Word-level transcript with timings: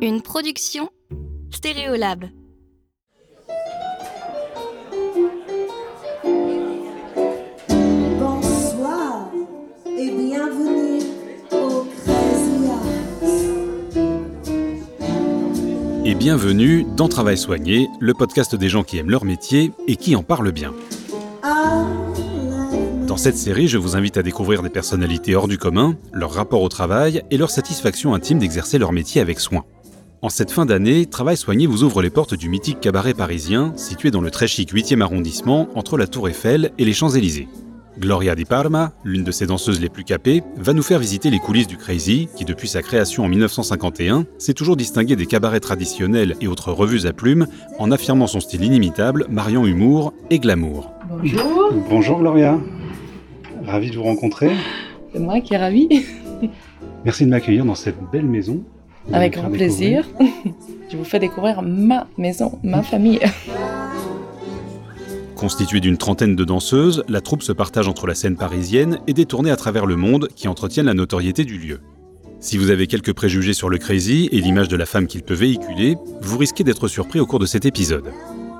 Une 0.00 0.22
production 0.22 0.90
Stéréolab. 1.50 2.26
Bonsoir 8.20 9.32
et 9.86 10.10
bienvenue 10.12 11.02
au 11.50 11.84
Crazy 12.04 12.68
Et 16.04 16.14
bienvenue 16.14 16.86
dans 16.96 17.08
Travail 17.08 17.36
Soigné, 17.36 17.88
le 17.98 18.14
podcast 18.14 18.54
des 18.54 18.68
gens 18.68 18.84
qui 18.84 18.98
aiment 18.98 19.10
leur 19.10 19.24
métier 19.24 19.72
et 19.88 19.96
qui 19.96 20.14
en 20.14 20.22
parlent 20.22 20.52
bien. 20.52 20.72
Dans 23.08 23.16
cette 23.16 23.36
série, 23.36 23.66
je 23.66 23.78
vous 23.78 23.96
invite 23.96 24.16
à 24.16 24.22
découvrir 24.22 24.62
des 24.62 24.68
personnalités 24.68 25.34
hors 25.34 25.48
du 25.48 25.58
commun, 25.58 25.96
leur 26.12 26.30
rapport 26.30 26.62
au 26.62 26.68
travail 26.68 27.24
et 27.32 27.36
leur 27.36 27.50
satisfaction 27.50 28.14
intime 28.14 28.38
d'exercer 28.38 28.78
leur 28.78 28.92
métier 28.92 29.20
avec 29.20 29.40
soin. 29.40 29.64
En 30.20 30.30
cette 30.30 30.50
fin 30.50 30.66
d'année, 30.66 31.06
Travail 31.06 31.36
Soigné 31.36 31.66
vous 31.66 31.84
ouvre 31.84 32.02
les 32.02 32.10
portes 32.10 32.34
du 32.34 32.48
mythique 32.48 32.80
cabaret 32.80 33.14
parisien, 33.14 33.72
situé 33.76 34.10
dans 34.10 34.20
le 34.20 34.30
très 34.32 34.48
chic 34.48 34.74
8e 34.74 35.00
arrondissement, 35.00 35.68
entre 35.76 35.96
la 35.96 36.08
Tour 36.08 36.28
Eiffel 36.28 36.72
et 36.76 36.84
les 36.84 36.92
Champs-Élysées. 36.92 37.46
Gloria 38.00 38.34
Di 38.34 38.44
Parma, 38.44 38.92
l'une 39.04 39.22
de 39.24 39.30
ses 39.30 39.46
danseuses 39.46 39.80
les 39.80 39.88
plus 39.88 40.02
capées, 40.04 40.42
va 40.56 40.72
nous 40.72 40.82
faire 40.82 40.98
visiter 40.98 41.30
les 41.30 41.38
coulisses 41.38 41.68
du 41.68 41.76
Crazy, 41.76 42.28
qui 42.36 42.44
depuis 42.44 42.66
sa 42.68 42.82
création 42.82 43.24
en 43.24 43.28
1951 43.28 44.24
s'est 44.38 44.54
toujours 44.54 44.76
distingué 44.76 45.14
des 45.14 45.26
cabarets 45.26 45.60
traditionnels 45.60 46.34
et 46.40 46.48
autres 46.48 46.72
revues 46.72 47.06
à 47.06 47.12
plumes 47.12 47.46
en 47.78 47.90
affirmant 47.92 48.26
son 48.26 48.40
style 48.40 48.64
inimitable, 48.64 49.26
mariant 49.30 49.66
humour 49.66 50.12
et 50.30 50.38
glamour. 50.40 50.92
Bonjour, 51.08 51.72
Bonjour 51.88 52.18
Gloria, 52.20 52.58
ravi 53.66 53.90
de 53.90 53.96
vous 53.96 54.04
rencontrer. 54.04 54.50
c'est 55.12 55.20
moi 55.20 55.40
qui 55.40 55.54
est 55.54 55.58
ravie. 55.58 55.88
Merci 57.04 57.24
de 57.24 57.30
m'accueillir 57.30 57.64
dans 57.64 57.74
cette 57.76 57.98
belle 58.12 58.26
maison. 58.26 58.62
Avec 59.12 59.34
grand 59.34 59.50
plaisir. 59.50 60.06
Je 60.90 60.96
vous 60.96 61.04
fais 61.04 61.18
découvrir 61.18 61.62
ma 61.62 62.06
maison, 62.16 62.58
ma 62.62 62.82
famille. 62.82 63.20
Constituée 65.36 65.80
d'une 65.80 65.98
trentaine 65.98 66.34
de 66.34 66.44
danseuses, 66.44 67.04
la 67.08 67.20
troupe 67.20 67.42
se 67.42 67.52
partage 67.52 67.88
entre 67.88 68.06
la 68.06 68.14
scène 68.14 68.36
parisienne 68.36 68.98
et 69.06 69.12
des 69.12 69.24
tournées 69.24 69.52
à 69.52 69.56
travers 69.56 69.86
le 69.86 69.96
monde 69.96 70.28
qui 70.34 70.48
entretiennent 70.48 70.86
la 70.86 70.94
notoriété 70.94 71.44
du 71.44 71.58
lieu. 71.58 71.80
Si 72.40 72.56
vous 72.56 72.70
avez 72.70 72.86
quelques 72.86 73.12
préjugés 73.12 73.52
sur 73.52 73.68
le 73.68 73.78
Crazy 73.78 74.28
et 74.32 74.40
l'image 74.40 74.68
de 74.68 74.76
la 74.76 74.86
femme 74.86 75.06
qu'il 75.06 75.22
peut 75.22 75.34
véhiculer, 75.34 75.96
vous 76.22 76.38
risquez 76.38 76.64
d'être 76.64 76.88
surpris 76.88 77.20
au 77.20 77.26
cours 77.26 77.38
de 77.38 77.46
cet 77.46 77.66
épisode. 77.66 78.12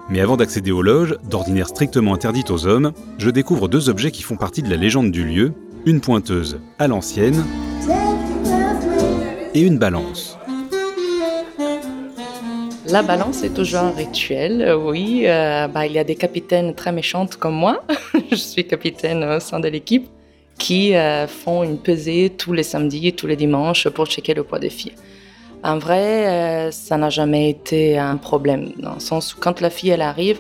Mais 0.09 0.21
avant 0.21 0.37
d'accéder 0.37 0.71
aux 0.71 0.83
loges, 0.83 1.17
d'ordinaire 1.29 1.69
strictement 1.69 2.15
interdites 2.15 2.51
aux 2.51 2.67
hommes, 2.67 2.93
je 3.19 3.31
découvre 3.31 3.69
deux 3.69 3.89
objets 3.89 4.11
qui 4.11 4.23
font 4.23 4.37
partie 4.37 4.63
de 4.63 4.71
la 4.71 4.77
légende 4.77 5.11
du 5.11 5.25
lieu, 5.25 5.53
une 5.85 6.01
pointeuse 6.01 6.61
à 6.79 6.89
l'ancienne 6.89 7.45
une 9.61 9.79
balance. 9.79 10.39
La 12.87 13.03
balance 13.03 13.43
est 13.43 13.55
toujours 13.55 13.81
un 13.81 13.91
rituel, 13.91 14.63
euh, 14.63 14.77
oui. 14.77 15.25
euh, 15.27 15.69
bah, 15.69 15.87
il 15.87 15.93
y 15.93 15.99
a 15.99 16.05
des 16.05 16.15
capitaines 16.15 16.75
très 16.75 16.93
méchantes 16.93 17.37
comme 17.37 17.55
moi. 17.55 17.83
Je 18.31 18.37
suis 18.37 18.67
capitaine 18.67 19.23
au 19.25 19.41
sein 19.41 19.61
de 19.61 19.69
l'équipe 19.69 20.09
qui 20.59 20.95
euh, 20.95 21.27
font 21.27 21.63
une 21.63 21.79
pesée 21.79 22.33
tous 22.37 22.53
les 22.53 22.63
samedis 22.63 23.09
et 23.09 23.13
tous 23.13 23.27
les 23.27 23.37
dimanches 23.37 23.89
pour 23.89 24.07
checker 24.07 24.35
le 24.35 24.43
poids 24.43 24.59
des 24.59 24.71
filles. 24.71 24.95
En 25.63 25.79
vrai, 25.79 26.71
ça 26.71 26.97
n'a 26.97 27.11
jamais 27.11 27.51
été 27.51 27.99
un 27.99 28.17
problème, 28.17 28.71
dans 28.79 28.95
le 28.95 29.01
sens 29.01 29.35
où 29.35 29.39
quand 29.41 29.61
la 29.61 29.71
fille 29.71 29.91
elle 29.91 30.03
arrive, 30.03 30.39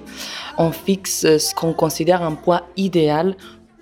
on 0.58 0.70
fixe 0.70 1.38
ce 1.38 1.54
qu'on 1.56 1.72
considère 1.72 2.22
un 2.22 2.34
poids 2.34 2.62
idéal 2.76 3.34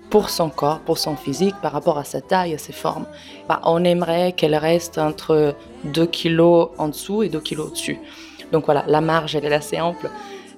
pour 0.09 0.29
son 0.29 0.49
corps, 0.49 0.79
pour 0.79 0.97
son 0.97 1.15
physique, 1.15 1.55
par 1.61 1.71
rapport 1.71 1.97
à 1.97 2.03
sa 2.03 2.21
taille, 2.21 2.53
à 2.53 2.57
ses 2.57 2.73
formes. 2.73 3.05
Bah, 3.49 3.61
on 3.63 3.83
aimerait 3.83 4.31
qu'elle 4.31 4.55
reste 4.55 4.97
entre 4.97 5.55
2 5.85 6.05
kilos 6.05 6.69
en 6.77 6.87
dessous 6.89 7.23
et 7.23 7.29
2 7.29 7.39
kilos 7.39 7.67
au-dessus. 7.67 7.99
Donc 8.51 8.65
voilà, 8.65 8.83
la 8.87 9.01
marge, 9.01 9.35
elle 9.35 9.45
est 9.45 9.53
assez 9.53 9.79
ample. 9.81 10.09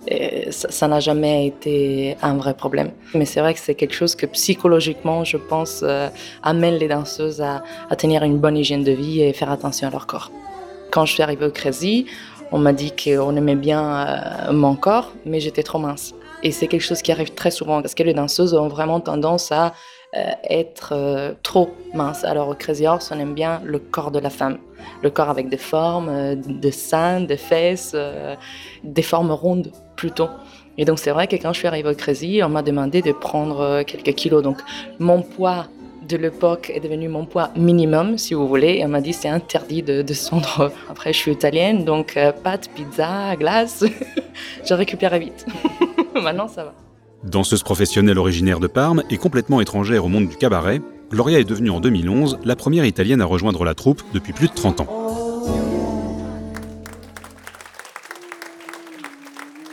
Et 0.08 0.52
ça 0.52 0.88
n'a 0.88 1.00
jamais 1.00 1.46
été 1.48 2.16
un 2.22 2.36
vrai 2.38 2.54
problème. 2.54 2.92
Mais 3.14 3.26
c'est 3.26 3.42
vrai 3.42 3.54
que 3.54 3.60
c'est 3.60 3.76
quelque 3.76 3.94
chose 3.94 4.16
que 4.16 4.26
psychologiquement, 4.28 5.24
je 5.24 5.38
pense, 5.38 5.82
euh, 5.84 6.10
amène 6.42 6.76
les 6.76 6.88
danseuses 6.88 7.42
à, 7.42 7.64
à 7.90 7.96
tenir 7.96 8.24
une 8.24 8.38
bonne 8.38 8.58
hygiène 8.58 8.84
de 8.84 8.92
vie 8.92 9.22
et 9.22 9.34
faire 9.34 9.52
attention 9.52 9.88
à 9.88 9.92
leur 9.92 10.08
corps. 10.08 10.32
Quand 10.90 11.06
je 11.06 11.14
suis 11.14 11.22
arrivée 11.22 11.46
au 11.46 11.52
Crazy, 11.52 12.06
on 12.52 12.58
m'a 12.58 12.74
dit 12.74 12.92
qu'on 12.92 13.36
aimait 13.36 13.56
bien 13.56 14.08
euh, 14.48 14.54
mon 14.54 14.76
corps, 14.76 15.12
mais 15.26 15.40
j'étais 15.40 15.64
trop 15.64 15.80
mince. 15.80 16.16
Et 16.44 16.52
c'est 16.52 16.68
quelque 16.68 16.82
chose 16.82 17.02
qui 17.02 17.12
arrive 17.12 17.34
très 17.34 17.52
souvent 17.52 17.82
parce 17.82 17.96
que 17.96 18.04
les 18.04 18.14
danseuses 18.14 18.54
ont 18.54 18.68
vraiment 18.68 19.00
tendance 19.00 19.52
à 19.52 19.74
euh, 20.16 20.32
être 20.50 20.94
euh, 20.94 21.34
trop 21.44 21.70
minces. 21.94 22.24
Alors 22.24 22.48
au 22.48 22.56
Crazy 22.56 22.88
Horse, 22.88 23.12
on 23.14 23.20
aime 23.20 23.36
bien 23.36 23.62
le 23.64 23.78
corps 23.78 24.10
de 24.10 24.18
la 24.20 24.32
femme. 24.32 24.58
Le 25.04 25.12
corps 25.12 25.30
avec 25.30 25.50
des 25.50 25.58
formes, 25.58 26.10
euh, 26.10 26.36
de 26.36 26.72
seins, 26.72 27.22
de 27.22 27.36
fesses, 27.36 27.92
euh, 27.94 28.36
des 28.84 29.04
formes 29.04 29.32
rondes 29.32 29.72
plutôt. 29.98 30.30
Et 30.80 30.86
donc 30.86 30.98
c'est 30.98 31.12
vrai 31.12 31.28
que 31.28 31.36
quand 31.36 31.54
je 31.54 31.60
suis 31.60 31.68
arrivée 31.68 31.90
au 31.90 31.94
Crazy, 31.94 32.42
on 32.44 32.50
m'a 32.50 32.64
demandé 32.64 33.02
de 33.02 33.12
prendre 33.12 33.84
quelques 33.84 34.16
kilos. 34.16 34.42
Donc 34.42 34.58
mon 34.98 35.22
poids 35.22 35.68
de 36.08 36.18
l'époque 36.18 36.72
est 36.74 36.80
devenu 36.80 37.08
mon 37.08 37.26
poids 37.26 37.52
minimum, 37.56 38.18
si 38.18 38.34
vous 38.34 38.48
voulez. 38.48 38.78
Et 38.78 38.86
on 38.86 38.88
m'a 38.88 39.02
dit 39.02 39.14
c'est 39.14 39.30
interdit 39.30 39.84
de 39.84 40.02
descendre. 40.02 40.72
Après, 40.90 41.14
je 41.14 41.18
suis 41.20 41.34
italienne, 41.34 41.84
donc 41.84 42.18
pâtes, 42.44 42.70
pizza, 42.74 43.36
glace, 43.36 43.84
je 44.66 44.74
récupérais 44.74 45.20
vite. 45.20 45.46
Maintenant, 46.22 46.48
ça 46.48 46.66
va. 46.66 46.74
Danseuse 47.24 47.64
professionnelle 47.64 48.18
originaire 48.18 48.60
de 48.60 48.68
Parme 48.68 49.04
et 49.10 49.18
complètement 49.18 49.60
étrangère 49.60 50.06
au 50.06 50.08
monde 50.08 50.28
du 50.28 50.38
cabaret, 50.38 50.82
Gloria 51.12 51.40
est 51.40 51.44
devenue 51.44 51.72
en 51.72 51.80
2011 51.80 52.40
la 52.46 52.56
première 52.56 52.86
italienne 52.86 53.22
à 53.22 53.26
rejoindre 53.26 53.66
la 53.66 53.74
troupe 53.74 54.02
depuis 54.14 54.32
plus 54.32 54.48
de 54.48 54.54
30 54.54 54.82
ans. 54.82 55.10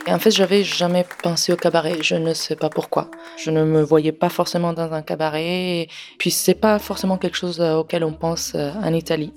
Et 0.07 0.13
en 0.13 0.19
fait, 0.19 0.31
j'avais 0.31 0.63
jamais 0.63 1.05
pensé 1.21 1.51
au 1.51 1.57
cabaret. 1.57 1.97
Je 2.01 2.15
ne 2.15 2.33
sais 2.33 2.55
pas 2.55 2.69
pourquoi. 2.69 3.11
Je 3.37 3.51
ne 3.51 3.65
me 3.65 3.81
voyais 3.81 4.13
pas 4.13 4.29
forcément 4.29 4.71
dans 4.71 4.93
un 4.93 5.01
cabaret. 5.01 5.89
Puis 6.17 6.31
c'est 6.31 6.55
pas 6.55 6.79
forcément 6.79 7.17
quelque 7.17 7.35
chose 7.35 7.59
euh, 7.59 7.75
auquel 7.75 8.05
on 8.05 8.13
pense 8.13 8.53
euh, 8.55 8.71
en 8.81 8.93
Italie. 8.93 9.33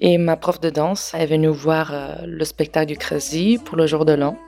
Et 0.00 0.16
ma 0.16 0.36
prof 0.36 0.60
de 0.60 0.70
danse 0.70 1.12
est 1.14 1.26
venue 1.26 1.48
voir 1.48 1.90
euh, 1.92 2.14
le 2.24 2.44
spectacle 2.44 2.86
du 2.86 2.96
Crazy 2.96 3.58
pour 3.64 3.76
le 3.76 3.88
jour 3.88 4.04
de 4.04 4.12
l'an. 4.12 4.38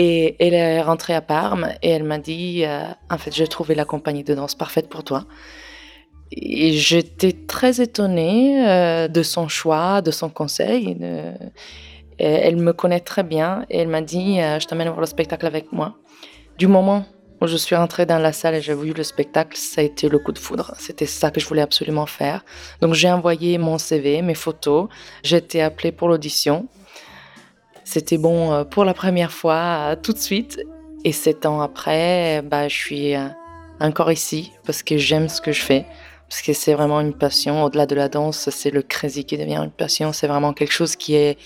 Et 0.00 0.36
elle 0.38 0.54
est 0.54 0.80
rentrée 0.80 1.12
à 1.12 1.20
Parme 1.20 1.70
et 1.82 1.90
elle 1.90 2.04
m'a 2.04 2.18
dit 2.18 2.62
euh, 2.64 2.84
En 3.10 3.18
fait, 3.18 3.34
j'ai 3.34 3.48
trouvé 3.48 3.74
la 3.74 3.84
compagnie 3.84 4.22
de 4.22 4.32
danse 4.32 4.54
parfaite 4.54 4.88
pour 4.88 5.02
toi. 5.02 5.24
Et 6.30 6.70
j'étais 6.70 7.32
très 7.32 7.80
étonnée 7.80 8.64
euh, 8.64 9.08
de 9.08 9.24
son 9.24 9.48
choix, 9.48 10.00
de 10.00 10.12
son 10.12 10.28
conseil. 10.28 10.96
et 12.20 12.24
elle 12.24 12.58
me 12.58 12.72
connaît 12.72 13.00
très 13.00 13.24
bien 13.24 13.64
et 13.70 13.78
elle 13.78 13.88
m'a 13.88 14.00
dit 14.00 14.40
euh, 14.40 14.60
Je 14.60 14.68
t'amène 14.68 14.86
voir 14.86 15.00
le 15.00 15.06
spectacle 15.06 15.46
avec 15.46 15.72
moi. 15.72 15.96
Du 16.58 16.68
moment 16.68 17.04
où 17.40 17.48
je 17.48 17.56
suis 17.56 17.74
rentrée 17.74 18.06
dans 18.06 18.20
la 18.20 18.32
salle 18.32 18.54
et 18.54 18.60
j'ai 18.60 18.74
vu 18.74 18.92
le 18.92 19.02
spectacle, 19.02 19.56
ça 19.56 19.80
a 19.80 19.84
été 19.84 20.08
le 20.08 20.20
coup 20.20 20.30
de 20.30 20.38
foudre. 20.38 20.74
C'était 20.78 21.06
ça 21.06 21.32
que 21.32 21.40
je 21.40 21.48
voulais 21.48 21.62
absolument 21.62 22.06
faire. 22.06 22.44
Donc 22.80 22.94
j'ai 22.94 23.10
envoyé 23.10 23.58
mon 23.58 23.78
CV, 23.78 24.22
mes 24.22 24.36
photos. 24.36 24.86
J'ai 25.24 25.38
été 25.38 25.60
appelée 25.60 25.90
pour 25.90 26.06
l'audition. 26.06 26.68
C'était 27.90 28.18
bon 28.18 28.52
euh, 28.52 28.64
pour 28.64 28.84
la 28.84 28.92
première 28.92 29.32
fois, 29.32 29.92
euh, 29.92 29.96
tout 29.96 30.12
de 30.12 30.18
suite. 30.18 30.60
Et 31.06 31.12
sept 31.12 31.46
ans 31.46 31.62
après, 31.62 32.42
bah, 32.42 32.68
je 32.68 32.74
suis 32.74 33.14
euh, 33.14 33.28
encore 33.80 34.12
ici 34.12 34.52
parce 34.66 34.82
que 34.82 34.98
j'aime 34.98 35.30
ce 35.30 35.40
que 35.40 35.52
je 35.52 35.62
fais. 35.62 35.86
Parce 36.28 36.42
que 36.42 36.52
c'est 36.52 36.74
vraiment 36.74 37.00
une 37.00 37.14
passion. 37.14 37.64
Au-delà 37.64 37.86
de 37.86 37.94
la 37.94 38.10
danse, 38.10 38.50
c'est 38.50 38.70
le 38.70 38.82
crazy 38.82 39.24
qui 39.24 39.38
devient 39.38 39.62
une 39.64 39.70
passion. 39.70 40.12
C'est 40.12 40.26
vraiment 40.26 40.52
quelque 40.52 40.74
chose 40.74 40.96
qui 40.96 41.14
est 41.14 41.38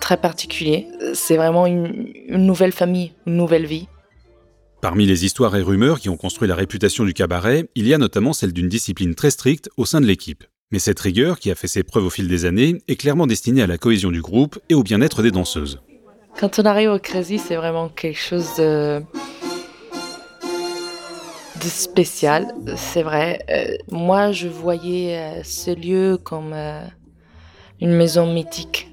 très 0.00 0.16
particulier. 0.16 0.88
C'est 1.14 1.36
vraiment 1.36 1.66
une, 1.66 2.10
une 2.26 2.46
nouvelle 2.46 2.72
famille, 2.72 3.12
une 3.28 3.36
nouvelle 3.36 3.66
vie. 3.66 3.86
Parmi 4.80 5.06
les 5.06 5.24
histoires 5.24 5.54
et 5.54 5.62
rumeurs 5.62 6.00
qui 6.00 6.08
ont 6.08 6.16
construit 6.16 6.48
la 6.48 6.56
réputation 6.56 7.04
du 7.04 7.14
cabaret, 7.14 7.68
il 7.76 7.86
y 7.86 7.94
a 7.94 7.98
notamment 7.98 8.32
celle 8.32 8.52
d'une 8.52 8.68
discipline 8.68 9.14
très 9.14 9.30
stricte 9.30 9.70
au 9.76 9.84
sein 9.84 10.00
de 10.00 10.06
l'équipe. 10.06 10.42
Mais 10.72 10.78
cette 10.78 11.00
rigueur, 11.00 11.40
qui 11.40 11.50
a 11.50 11.56
fait 11.56 11.66
ses 11.66 11.82
preuves 11.82 12.06
au 12.06 12.10
fil 12.10 12.28
des 12.28 12.44
années, 12.44 12.80
est 12.86 12.94
clairement 12.94 13.26
destinée 13.26 13.62
à 13.62 13.66
la 13.66 13.76
cohésion 13.76 14.12
du 14.12 14.22
groupe 14.22 14.60
et 14.68 14.74
au 14.74 14.84
bien-être 14.84 15.20
des 15.20 15.32
danseuses. 15.32 15.80
Quand 16.38 16.60
on 16.60 16.64
arrive 16.64 16.90
au 16.90 16.98
Crazy, 17.00 17.38
c'est 17.38 17.56
vraiment 17.56 17.88
quelque 17.88 18.20
chose 18.20 18.54
de, 18.56 19.02
de 21.60 21.68
spécial, 21.68 22.54
c'est 22.76 23.02
vrai. 23.02 23.40
Euh, 23.50 23.76
moi, 23.90 24.30
je 24.30 24.46
voyais 24.46 25.18
euh, 25.18 25.42
ce 25.42 25.74
lieu 25.74 26.18
comme 26.22 26.52
euh, 26.52 26.86
une 27.80 27.92
maison 27.92 28.32
mythique 28.32 28.92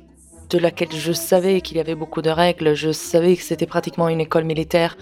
de 0.50 0.58
laquelle 0.58 0.92
je 0.92 1.12
savais 1.14 1.62
qu'il 1.62 1.78
y 1.78 1.80
avait 1.80 1.96
beaucoup 1.96 2.24
de 2.24 2.32
règles, 2.32 2.74
je 2.74 2.92
savais 2.92 3.36
que 3.36 3.44
c'était 3.44 3.68
pratiquement 3.68 4.10
une 4.10 4.22
école 4.22 4.46
militaire. 4.46 4.98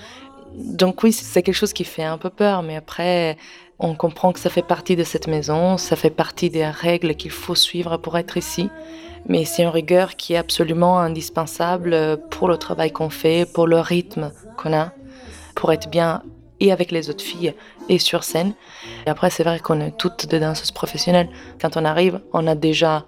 Donc 0.56 1.04
oui, 1.04 1.14
c'est 1.14 1.42
quelque 1.42 1.56
chose 1.56 1.74
qui 1.74 1.86
fait 1.86 2.04
un 2.04 2.18
peu 2.18 2.30
peur, 2.30 2.64
mais 2.64 2.76
après, 2.76 3.38
on 3.80 3.96
comprend 3.96 4.32
que 4.32 4.40
ça 4.40 4.50
fait 4.50 4.62
partie 4.62 4.96
de 4.96 5.04
cette 5.04 5.28
maison, 5.28 5.78
ça 5.78 5.96
fait 5.96 6.10
partie 6.10 6.50
des 6.50 6.66
règles 6.66 7.16
qu'il 7.16 7.32
faut 7.32 7.56
suivre 7.56 7.98
pour 7.98 8.18
être 8.18 8.38
ici. 8.38 8.70
Mais 9.28 9.44
c'est 9.44 9.64
une 9.64 9.70
rigueur 9.70 10.16
qui 10.16 10.34
est 10.34 10.38
absolument 10.38 11.00
indispensable 11.00 12.20
pour 12.30 12.48
le 12.48 12.58
travail 12.58 12.92
qu'on 12.92 13.10
fait, 13.10 13.46
pour 13.52 13.68
le 13.68 13.80
rythme 13.80 14.32
qu'on 14.56 14.74
a, 14.74 14.92
pour 15.56 15.74
être 15.74 15.90
bien 15.90 16.22
et 16.60 16.72
avec 16.72 16.92
les 16.92 17.10
autres 17.10 17.24
filles 17.24 17.54
et 17.90 18.00
sur 18.00 18.24
scène. 18.24 18.54
Et 19.06 19.10
après, 19.10 19.30
c'est 19.30 19.44
vrai 19.44 19.60
qu'on 19.60 19.82
est 19.82 19.98
toutes 19.98 20.28
des 20.28 20.40
danseuses 20.40 20.72
professionnelles. 20.72 21.30
Quand 21.60 21.76
on 21.76 21.86
arrive, 21.86 22.22
on 22.34 22.48
a 22.48 22.56
déjà 22.56 23.06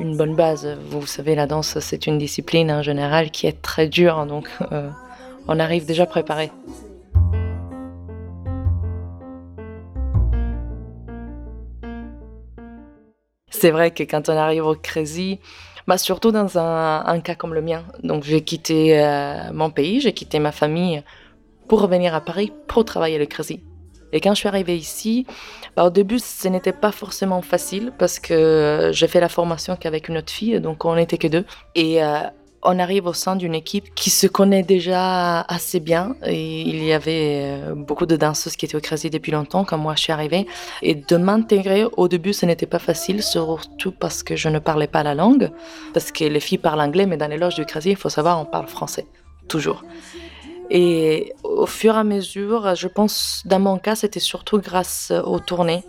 une 0.00 0.16
bonne 0.16 0.36
base. 0.36 0.68
Vous 0.90 1.06
savez, 1.06 1.34
la 1.34 1.46
danse, 1.46 1.78
c'est 1.80 2.06
une 2.06 2.18
discipline 2.18 2.70
en 2.70 2.82
général 2.82 3.30
qui 3.30 3.46
est 3.46 3.60
très 3.62 3.88
dure, 3.88 4.26
donc 4.26 4.48
euh, 4.70 4.90
on 5.48 5.58
arrive 5.58 5.86
déjà 5.86 6.06
préparé. 6.06 6.52
C'est 13.60 13.72
vrai 13.72 13.90
que 13.90 14.04
quand 14.04 14.28
on 14.28 14.36
arrive 14.36 14.64
au 14.64 14.76
Crazy, 14.76 15.40
bah 15.88 15.98
surtout 15.98 16.30
dans 16.30 16.58
un, 16.58 17.20
cas 17.20 17.34
comme 17.34 17.54
le 17.54 17.60
mien, 17.60 17.82
donc 18.04 18.22
j'ai 18.22 18.42
quitté 18.42 19.02
euh, 19.02 19.52
mon 19.52 19.70
pays, 19.70 20.00
j'ai 20.00 20.12
quitté 20.12 20.38
ma 20.38 20.52
famille 20.52 21.02
pour 21.66 21.80
revenir 21.80 22.14
à 22.14 22.20
Paris 22.20 22.52
pour 22.68 22.84
travailler 22.84 23.18
le 23.18 23.26
Crazy. 23.26 23.60
Et 24.12 24.20
quand 24.20 24.30
je 24.30 24.38
suis 24.38 24.48
arrivée 24.48 24.76
ici, 24.76 25.26
bah, 25.76 25.84
au 25.84 25.90
début, 25.90 26.20
ce 26.20 26.46
n'était 26.46 26.72
pas 26.72 26.92
forcément 26.92 27.42
facile 27.42 27.92
parce 27.98 28.20
que 28.20 28.90
j'ai 28.92 29.08
fait 29.08 29.20
la 29.20 29.28
formation 29.28 29.74
qu'avec 29.74 30.08
une 30.08 30.18
autre 30.18 30.32
fille, 30.32 30.60
donc 30.60 30.84
on 30.84 30.94
n'était 30.94 31.18
que 31.18 31.26
deux. 31.26 31.44
Et 31.74 32.02
euh, 32.02 32.20
on 32.62 32.78
arrive 32.78 33.06
au 33.06 33.12
sein 33.12 33.36
d'une 33.36 33.54
équipe 33.54 33.94
qui 33.94 34.10
se 34.10 34.26
connaît 34.26 34.62
déjà 34.62 35.40
assez 35.42 35.80
bien. 35.80 36.16
Et 36.26 36.62
il 36.62 36.84
y 36.84 36.92
avait 36.92 37.42
euh, 37.44 37.74
beaucoup 37.74 38.06
de 38.06 38.16
danseuses 38.16 38.56
qui 38.56 38.66
étaient 38.66 38.76
au 38.76 38.80
Crazy 38.80 39.10
depuis 39.10 39.32
longtemps, 39.32 39.64
quand 39.64 39.78
moi 39.78 39.94
je 39.96 40.02
suis 40.02 40.12
arrivée. 40.12 40.46
Et 40.82 40.94
de 40.94 41.16
m'intégrer, 41.16 41.84
au 41.96 42.08
début, 42.08 42.32
ce 42.32 42.46
n'était 42.46 42.66
pas 42.66 42.78
facile, 42.78 43.22
surtout 43.22 43.92
parce 43.92 44.22
que 44.22 44.36
je 44.36 44.48
ne 44.48 44.58
parlais 44.58 44.88
pas 44.88 45.02
la 45.02 45.14
langue. 45.14 45.50
Parce 45.94 46.10
que 46.10 46.24
les 46.24 46.40
filles 46.40 46.58
parlent 46.58 46.80
anglais, 46.80 47.06
mais 47.06 47.16
dans 47.16 47.28
les 47.28 47.38
loges 47.38 47.54
du 47.54 47.64
Crazy, 47.64 47.90
il 47.90 47.96
faut 47.96 48.08
savoir, 48.08 48.40
on 48.40 48.44
parle 48.44 48.66
français. 48.66 49.06
Toujours. 49.48 49.84
Et 50.70 51.32
au 51.44 51.64
fur 51.64 51.94
et 51.94 51.98
à 51.98 52.04
mesure, 52.04 52.74
je 52.74 52.88
pense, 52.88 53.42
dans 53.46 53.60
mon 53.60 53.78
cas, 53.78 53.94
c'était 53.94 54.20
surtout 54.20 54.58
grâce 54.58 55.12
aux 55.24 55.38
tournées. 55.38 55.84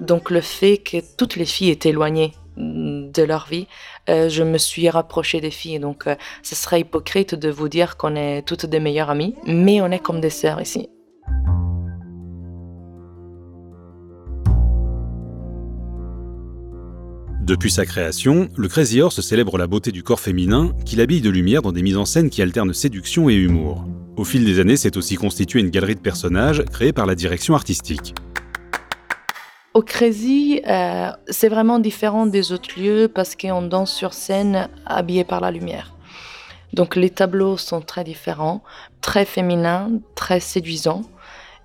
Donc 0.00 0.30
le 0.30 0.40
fait 0.40 0.78
que 0.78 0.96
toutes 1.16 1.36
les 1.36 1.44
filles 1.44 1.70
étaient 1.70 1.90
éloignées 1.90 2.32
de 2.56 3.22
leur 3.22 3.46
vie, 3.46 3.66
euh, 4.08 4.28
je 4.28 4.42
me 4.42 4.58
suis 4.58 4.88
rapprochée 4.88 5.40
des 5.40 5.50
filles. 5.50 5.78
Donc 5.78 6.06
euh, 6.06 6.16
ce 6.42 6.54
serait 6.54 6.80
hypocrite 6.80 7.34
de 7.34 7.50
vous 7.50 7.68
dire 7.68 7.96
qu'on 7.96 8.16
est 8.16 8.42
toutes 8.42 8.66
des 8.66 8.80
meilleures 8.80 9.10
amies, 9.10 9.34
mais 9.46 9.80
on 9.80 9.90
est 9.90 9.98
comme 9.98 10.20
des 10.20 10.30
sœurs 10.30 10.60
ici. 10.60 10.88
Depuis 17.44 17.70
sa 17.70 17.84
création, 17.84 18.48
le 18.56 18.68
Crazy 18.68 19.02
Horse 19.02 19.20
célèbre 19.20 19.58
la 19.58 19.66
beauté 19.66 19.92
du 19.92 20.02
corps 20.02 20.20
féminin 20.20 20.72
qu'il 20.86 21.02
habille 21.02 21.20
de 21.20 21.28
lumière 21.28 21.60
dans 21.60 21.72
des 21.72 21.82
mises 21.82 21.98
en 21.98 22.06
scène 22.06 22.30
qui 22.30 22.40
alternent 22.40 22.72
séduction 22.72 23.28
et 23.28 23.34
humour. 23.34 23.84
Au 24.16 24.24
fil 24.24 24.46
des 24.46 24.60
années, 24.60 24.78
c'est 24.78 24.96
aussi 24.96 25.16
constitué 25.16 25.60
une 25.60 25.68
galerie 25.68 25.94
de 25.94 26.00
personnages 26.00 26.64
créée 26.72 26.94
par 26.94 27.04
la 27.04 27.14
direction 27.14 27.54
artistique. 27.54 28.14
Au 29.74 29.82
Crazy, 29.82 30.62
euh, 30.68 31.10
c'est 31.28 31.48
vraiment 31.48 31.80
différent 31.80 32.26
des 32.26 32.52
autres 32.52 32.78
lieux 32.78 33.10
parce 33.12 33.34
qu'on 33.34 33.60
danse 33.60 33.92
sur 33.92 34.14
scène 34.14 34.68
habillé 34.86 35.24
par 35.24 35.40
la 35.40 35.50
lumière. 35.50 35.96
Donc 36.74 36.94
les 36.94 37.10
tableaux 37.10 37.56
sont 37.56 37.80
très 37.80 38.04
différents, 38.04 38.62
très 39.00 39.24
féminins, 39.24 39.90
très 40.14 40.38
séduisants, 40.38 41.02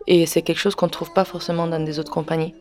et 0.08 0.26
c'est 0.26 0.42
quelque 0.42 0.58
chose 0.58 0.74
qu'on 0.74 0.88
ne 0.88 0.92
trouve 0.92 1.14
pas 1.14 1.24
forcément 1.24 1.68
dans 1.68 1.84
des 1.84 2.00
autres 2.00 2.12
compagnies. 2.12 2.56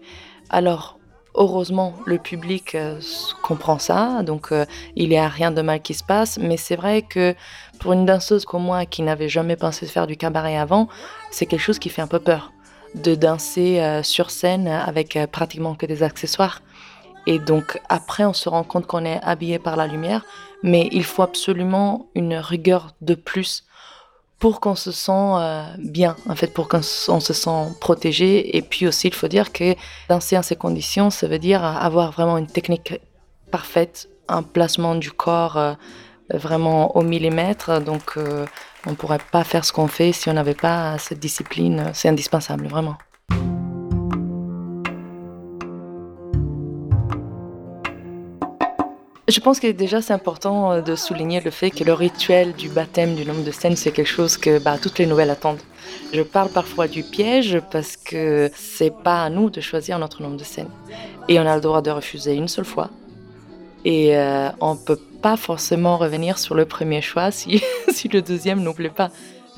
Alors, 0.51 0.99
Heureusement, 1.35 1.95
le 2.05 2.19
public 2.19 2.75
euh, 2.75 2.99
comprend 3.45 3.79
ça, 3.79 4.25
donc 4.25 4.51
euh, 4.51 4.65
il 4.97 5.11
n'y 5.11 5.19
a 5.19 5.29
rien 5.29 5.53
de 5.53 5.63
mal 5.63 5.81
qui 5.81 5.95
se 5.95 6.03
passe. 6.03 6.37
Mais 6.37 6.57
c'est 6.57 6.75
vrai 6.75 7.03
que 7.03 7.33
pour 7.79 7.93
une 7.93 8.05
danseuse 8.07 8.45
comme 8.45 8.65
moi 8.65 8.87
qui 8.87 9.03
n'avait 9.03 9.29
jamais 9.29 9.55
pensé 9.55 9.87
faire 9.87 10.09
du 10.09 10.17
cabaret 10.17 10.57
avant, 10.57 10.89
c'est 11.31 11.47
quelque 11.47 11.61
chose 11.61 11.79
qui 11.79 11.91
fait 11.91 12.03
un 12.03 12.09
peu 12.09 12.19
peur 12.19 12.51
de 12.95 13.15
danser 13.15 13.81
euh, 13.81 14.03
sur 14.03 14.31
scène 14.31 14.69
avec 14.69 15.19
pratiquement 15.31 15.75
que 15.75 15.87
des 15.87 16.03
accessoires. 16.03 16.63
Et 17.27 17.39
donc 17.39 17.79
après, 17.89 18.25
on 18.25 18.33
se 18.33 18.49
rend 18.49 18.65
compte 18.65 18.87
qu'on 18.87 19.05
est 19.05 19.21
habillé 19.23 19.59
par 19.59 19.77
la 19.77 19.87
lumière, 19.87 20.25
mais 20.63 20.89
il 20.93 21.05
faut 21.05 21.23
absolument 21.23 22.07
une 22.15 22.35
rigueur 22.35 22.95
de 23.01 23.15
plus 23.15 23.65
pour 24.39 24.61
qu'on 24.61 24.77
se 24.77 24.93
sent 24.93 25.13
euh, 25.13 25.65
bien, 25.79 26.17
en 26.29 26.37
fait, 26.37 26.53
pour 26.55 26.69
qu'on 26.69 26.81
se 26.83 27.33
sent 27.33 27.75
protégé. 27.81 28.57
Et 28.57 28.63
puis 28.63 28.87
aussi, 28.87 29.09
il 29.09 29.15
faut 29.15 29.29
dire 29.29 29.53
que 29.53 29.75
danser 30.09 30.39
en 30.39 30.43
ces 30.43 30.57
conditions, 30.57 31.11
ça 31.11 31.27
veut 31.27 31.39
dire 31.39 31.65
avoir 31.65 32.13
vraiment 32.13 32.39
une 32.39 32.47
technique 32.47 33.01
parfaite, 33.51 34.09
un 34.29 34.43
placement 34.43 34.95
du 34.95 35.11
corps 35.11 35.57
euh, 35.57 35.75
vraiment 36.33 36.97
au 36.97 37.03
millimètre. 37.03 37.81
Donc, 37.81 38.17
euh, 38.17 38.47
on 38.89 38.93
ne 38.93 38.97
pourrait 38.97 39.19
pas 39.31 39.45
faire 39.45 39.67
ce 39.67 39.73
qu'on 39.73 39.87
fait 39.87 40.13
si 40.13 40.31
on 40.31 40.33
n'avait 40.33 40.55
pas 40.55 40.97
cette 40.97 41.21
discipline. 41.21 41.91
C'est 41.93 42.09
indispensable, 42.09 42.67
vraiment. 42.69 42.97
Je 49.29 49.41
pense 49.41 49.61
que 49.61 49.71
déjà 49.71 50.01
c'est 50.01 50.15
important 50.15 50.73
euh, 50.73 50.81
de 50.81 50.97
souligner 50.97 51.43
le 51.43 51.51
fait 51.51 51.71
que 51.71 51.85
le 51.85 51.93
rituel 51.93 52.55
du 52.55 52.71
baptême 52.71 53.15
du 53.15 53.27
nom 53.27 53.35
de 53.35 53.51
scène 53.51 53.77
c'est 53.77 53.93
quelque 53.93 54.07
chose 54.07 54.39
que 54.39 54.59
bah, 54.59 54.79
toutes 54.81 54.99
les 54.99 55.05
nouvelles 55.05 55.29
attendent. 55.29 55.61
Je 56.15 56.23
parle 56.23 56.49
parfois 56.49 56.89
du 56.89 57.03
piège 57.03 57.61
parce 57.71 57.99
que 57.99 58.51
c'est 58.57 58.95
pas 59.05 59.25
à 59.25 59.29
nous 59.29 59.51
de 59.51 59.61
choisir 59.61 59.99
notre 59.99 60.23
nom 60.23 60.31
de 60.31 60.43
scène 60.43 60.71
et 61.29 61.39
on 61.39 61.47
a 61.47 61.55
le 61.55 61.61
droit 61.61 61.83
de 61.83 61.91
refuser 61.91 62.37
une 62.37 62.49
seule 62.49 62.65
fois 62.65 62.89
et 63.85 64.17
euh, 64.17 64.51
on 64.61 64.77
peut 64.77 64.99
pas 65.23 65.37
forcément 65.37 65.97
revenir 65.97 66.39
sur 66.39 66.55
le 66.55 66.65
premier 66.65 67.01
choix 67.01 67.31
si, 67.31 67.63
si 67.89 68.09
le 68.09 68.23
deuxième 68.23 68.63
nous 68.63 68.75
plaît 68.75 68.89
pas. 68.91 69.11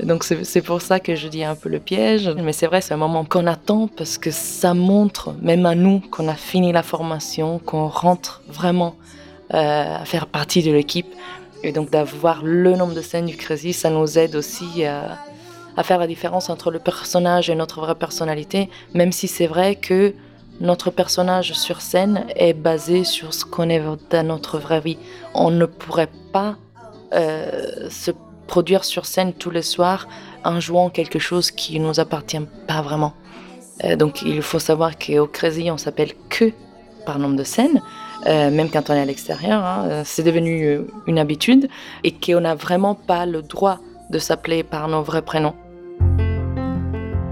Donc 0.02 0.24
c'est 0.24 0.62
pour 0.62 0.80
ça 0.80 0.98
que 0.98 1.14
je 1.14 1.28
dis 1.28 1.44
un 1.44 1.54
peu 1.54 1.68
le 1.68 1.78
piège, 1.78 2.26
mais 2.28 2.54
c'est 2.54 2.66
vrai 2.66 2.80
c'est 2.80 2.94
un 2.94 2.98
moment 2.98 3.26
qu'on 3.26 3.46
attend 3.46 3.86
parce 3.86 4.16
que 4.16 4.30
ça 4.30 4.72
montre 4.72 5.34
même 5.42 5.66
à 5.66 5.74
nous 5.74 6.00
qu'on 6.00 6.26
a 6.28 6.34
fini 6.34 6.72
la 6.72 6.82
formation, 6.82 7.58
qu'on 7.58 7.86
rentre 7.86 8.40
vraiment 8.48 8.94
euh, 9.52 9.96
à 9.98 10.04
faire 10.06 10.26
partie 10.26 10.62
de 10.62 10.72
l'équipe. 10.72 11.12
Et 11.62 11.72
donc 11.72 11.90
d'avoir 11.90 12.42
le 12.42 12.76
nombre 12.76 12.94
de 12.94 13.02
scènes 13.02 13.26
du 13.26 13.36
Crazy, 13.36 13.74
ça 13.74 13.90
nous 13.90 14.18
aide 14.18 14.36
aussi 14.36 14.84
à 14.84 15.82
faire 15.82 15.98
la 15.98 16.06
différence 16.06 16.48
entre 16.48 16.70
le 16.70 16.78
personnage 16.78 17.50
et 17.50 17.54
notre 17.54 17.80
vraie 17.80 17.94
personnalité, 17.94 18.70
même 18.94 19.12
si 19.12 19.28
c'est 19.28 19.46
vrai 19.46 19.74
que 19.74 20.14
notre 20.60 20.90
personnage 20.90 21.54
sur 21.54 21.80
scène 21.80 22.26
est 22.36 22.52
basé 22.52 23.04
sur 23.04 23.32
ce 23.32 23.44
qu'on 23.46 23.70
est 23.70 23.82
dans 24.10 24.26
notre 24.26 24.58
vraie 24.58 24.80
vie. 24.80 24.98
On 25.34 25.50
ne 25.50 25.64
pourrait 25.64 26.10
pas 26.32 26.56
euh, 27.14 27.88
se 27.88 28.10
produire 28.46 28.84
sur 28.84 29.06
scène 29.06 29.32
tous 29.32 29.50
les 29.50 29.62
soirs 29.62 30.06
en 30.44 30.60
jouant 30.60 30.90
quelque 30.90 31.18
chose 31.18 31.50
qui 31.50 31.80
ne 31.80 31.86
nous 31.86 31.98
appartient 31.98 32.40
pas 32.66 32.82
vraiment. 32.82 33.14
Euh, 33.84 33.96
donc 33.96 34.20
il 34.20 34.42
faut 34.42 34.58
savoir 34.58 34.98
qu'au 34.98 35.26
Crazy, 35.26 35.70
on 35.70 35.78
s'appelle 35.78 36.12
que 36.28 36.52
par 37.06 37.18
nombre 37.18 37.36
de 37.36 37.44
scènes. 37.44 37.80
Euh, 38.26 38.50
même 38.50 38.68
quand 38.68 38.90
on 38.90 38.94
est 38.94 39.00
à 39.00 39.06
l'extérieur, 39.06 39.64
hein, 39.64 40.02
c'est 40.04 40.22
devenu 40.22 40.80
une 41.06 41.18
habitude 41.18 41.68
et 42.04 42.12
qu'on 42.12 42.40
n'a 42.40 42.54
vraiment 42.54 42.94
pas 42.94 43.24
le 43.24 43.40
droit 43.40 43.78
de 44.10 44.18
s'appeler 44.18 44.62
par 44.62 44.88
nos 44.88 45.02
vrais 45.02 45.22
prénoms. 45.22 45.54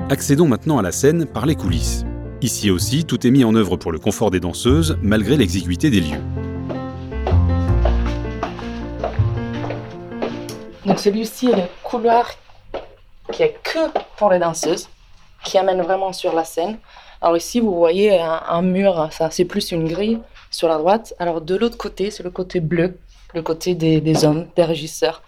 Accédons 0.08 0.49
maintenant 0.49 0.78
à 0.78 0.82
la 0.82 0.92
scène 0.92 1.26
par 1.26 1.44
les 1.44 1.54
coulisses. 1.54 2.06
Ici 2.40 2.71
aussi, 2.71 3.04
tout 3.04 3.26
est 3.26 3.30
mis 3.33 3.42
en 3.42 3.52
œuvre 3.57 3.76
pour 3.76 3.90
le 3.90 3.99
confort 3.99 4.30
des 4.30 4.38
danseuses, 4.38 4.97
malgré 5.02 5.37
l'exiguïté 5.37 5.90
des 5.90 6.00
lieux. 6.00 6.23
Donc 10.87 11.00
celui-ci 11.00 11.50
est 11.50 11.57
le 11.57 11.62
couloir 11.83 12.30
qui 13.33 13.42
est 13.42 13.59
que 13.64 13.90
pour 14.16 14.30
les 14.30 14.38
danseuses, 14.38 14.88
qui 15.42 15.59
amène 15.59 15.83
vraiment 15.83 16.12
sur 16.12 16.33
la 16.33 16.45
scène. 16.45 16.78
Alors 17.21 17.37
ici, 17.37 17.59
vous 17.59 17.75
voyez 17.75 18.21
un, 18.21 18.62
mur, 18.62 19.09
ça 19.11 19.33
c'est 19.33 19.45
plus 19.45 19.73
une 19.73 19.88
grille 19.88 20.21
sur 20.52 20.68
la 20.68 20.78
droite. 20.78 21.14
Alors 21.18 21.40
de 21.40 21.57
l'autre 21.57 21.76
côté, 21.76 22.12
c'est 22.12 22.23
le 22.23 22.30
côté 22.30 22.61
bleu, 22.61 22.99
le 23.35 23.42
côté 23.42 23.75
des, 23.75 24.25
hommes, 24.25 24.47
des 24.54 24.62
régisseurs. 24.62 25.23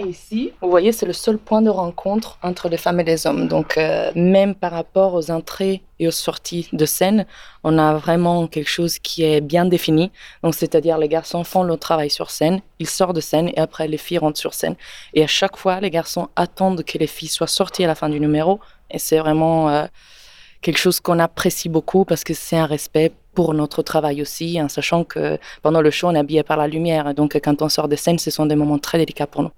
Et 0.00 0.06
ici, 0.06 0.52
vous 0.60 0.70
voyez, 0.70 0.92
c'est 0.92 1.06
le 1.06 1.12
seul 1.12 1.38
point 1.38 1.60
de 1.60 1.70
rencontre 1.70 2.38
entre 2.44 2.68
les 2.68 2.76
femmes 2.76 3.00
et 3.00 3.04
les 3.04 3.26
hommes. 3.26 3.48
Donc, 3.48 3.76
euh, 3.76 4.12
même 4.14 4.54
par 4.54 4.70
rapport 4.70 5.14
aux 5.14 5.32
entrées 5.32 5.82
et 5.98 6.06
aux 6.06 6.12
sorties 6.12 6.68
de 6.72 6.86
scène, 6.86 7.26
on 7.64 7.78
a 7.78 7.94
vraiment 7.94 8.46
quelque 8.46 8.68
chose 8.68 9.00
qui 9.00 9.24
est 9.24 9.40
bien 9.40 9.64
défini. 9.64 10.12
Donc, 10.44 10.54
c'est-à-dire, 10.54 10.98
les 10.98 11.08
garçons 11.08 11.42
font 11.42 11.64
le 11.64 11.76
travail 11.76 12.10
sur 12.10 12.30
scène, 12.30 12.60
ils 12.78 12.88
sortent 12.88 13.16
de 13.16 13.20
scène 13.20 13.48
et 13.48 13.58
après, 13.58 13.88
les 13.88 13.96
filles 13.96 14.18
rentrent 14.18 14.38
sur 14.38 14.54
scène. 14.54 14.76
Et 15.14 15.24
à 15.24 15.26
chaque 15.26 15.56
fois, 15.56 15.80
les 15.80 15.90
garçons 15.90 16.28
attendent 16.36 16.84
que 16.84 16.96
les 16.96 17.08
filles 17.08 17.28
soient 17.28 17.48
sorties 17.48 17.82
à 17.82 17.88
la 17.88 17.96
fin 17.96 18.08
du 18.08 18.20
numéro. 18.20 18.60
Et 18.92 19.00
c'est 19.00 19.18
vraiment 19.18 19.68
euh, 19.68 19.86
quelque 20.62 20.78
chose 20.78 21.00
qu'on 21.00 21.18
apprécie 21.18 21.68
beaucoup 21.68 22.04
parce 22.04 22.22
que 22.22 22.34
c'est 22.34 22.56
un 22.56 22.66
respect 22.66 23.10
pour 23.34 23.52
notre 23.52 23.82
travail 23.82 24.22
aussi, 24.22 24.62
en 24.62 24.68
sachant 24.68 25.02
que 25.02 25.38
pendant 25.62 25.80
le 25.80 25.90
show, 25.90 26.06
on 26.06 26.14
est 26.14 26.18
habillé 26.18 26.44
par 26.44 26.56
la 26.56 26.68
lumière. 26.68 27.14
Donc, 27.14 27.36
quand 27.42 27.62
on 27.62 27.68
sort 27.68 27.88
de 27.88 27.96
scène, 27.96 28.20
ce 28.20 28.30
sont 28.30 28.46
des 28.46 28.56
moments 28.56 28.78
très 28.78 28.98
délicats 28.98 29.26
pour 29.26 29.42
nous. 29.42 29.50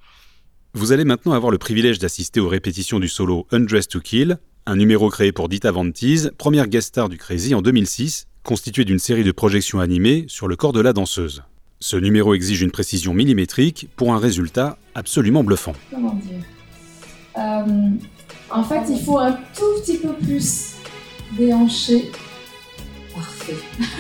Vous 0.73 0.93
allez 0.93 1.05
maintenant 1.05 1.33
avoir 1.33 1.51
le 1.51 1.59
privilège 1.59 1.99
d'assister 1.99 2.39
aux 2.39 2.49
répétitions 2.49 3.01
du 3.01 3.09
solo 3.09 3.47
Undress 3.51 3.89
to 3.89 4.01
Kill, 4.01 4.39
un 4.67 4.77
numéro 4.77 5.11
créé 5.11 5.33
pour 5.33 5.49
Dita 5.49 5.73
Vantise, 5.73 6.33
première 6.39 6.69
guest 6.69 6.89
star 6.89 7.09
du 7.09 7.19
Crazy 7.19 7.57
en 7.57 7.63
2006, 7.63 8.29
constitué 8.45 8.85
d'une 8.85 9.01
série 9.01 9.25
de 9.25 9.33
projections 9.33 9.81
animées 9.81 10.27
sur 10.29 10.47
le 10.47 10.55
corps 10.55 10.73
de 10.73 10.81
la 10.81 10.93
danseuse. 10.93 11.43
Ce 11.81 11.97
numéro 11.97 12.35
exige 12.35 12.63
une 12.63 12.71
précision 12.71 13.15
millimétrique 13.15 13.89
pour 13.97 14.13
un 14.13 14.19
résultat 14.19 14.79
absolument 14.95 15.43
bluffant. 15.43 15.73
Comment 15.91 16.15
dire? 16.15 16.45
Euh, 17.39 17.91
En 18.51 18.63
fait, 18.63 18.83
il 18.91 19.03
faut 19.03 19.19
un 19.19 19.33
tout 19.33 19.81
petit 19.83 19.97
peu 19.97 20.13
plus 20.13 20.75
déhancher 21.37 22.13
parfait. 23.13 23.57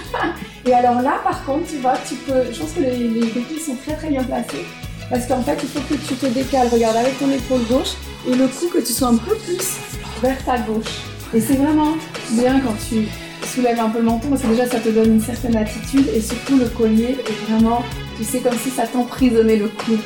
et 0.66 0.72
alors 0.72 1.02
là, 1.02 1.20
par 1.24 1.44
contre, 1.44 1.68
tu 1.68 1.78
vois. 1.78 1.94
Je 1.94 2.58
pense 2.58 2.72
que 2.74 2.80
les, 2.80 3.08
les 3.08 3.58
sont 3.58 3.76
très 3.76 3.96
très 3.96 4.10
bien 4.10 4.22
placés. 4.22 4.64
Parce 5.10 5.26
qu'en 5.26 5.42
fait, 5.42 5.58
il 5.60 5.68
faut 5.68 5.80
que 5.80 5.94
tu 5.94 6.14
te 6.14 6.26
décales, 6.26 6.68
regarde, 6.68 6.96
avec 6.96 7.18
ton 7.18 7.28
épaule 7.30 7.62
gauche, 7.68 7.94
et 8.28 8.34
le 8.34 8.46
coup 8.46 8.68
que 8.72 8.78
tu 8.78 8.92
sois 8.92 9.08
un 9.08 9.16
peu 9.16 9.34
plus 9.34 9.78
vers 10.22 10.42
ta 10.44 10.58
gauche. 10.58 11.02
Et 11.34 11.40
c'est 11.40 11.54
vraiment 11.54 11.96
bien 12.30 12.60
quand 12.60 12.76
tu 12.88 13.08
soulèves 13.46 13.80
un 13.80 13.88
peu 13.88 13.98
le 13.98 14.04
menton, 14.04 14.28
parce 14.28 14.42
que 14.42 14.46
déjà 14.46 14.66
ça 14.68 14.78
te 14.78 14.88
donne 14.88 15.14
une 15.14 15.20
certaine 15.20 15.56
attitude, 15.56 16.06
et 16.14 16.20
surtout 16.20 16.56
le 16.58 16.66
collier 16.66 17.18
est 17.26 17.50
vraiment, 17.50 17.82
tu 18.16 18.24
sais, 18.24 18.38
comme 18.38 18.56
si 18.62 18.70
ça 18.70 18.86
t'emprisonnait 18.86 19.56
le 19.56 19.68
cou. 19.68 19.98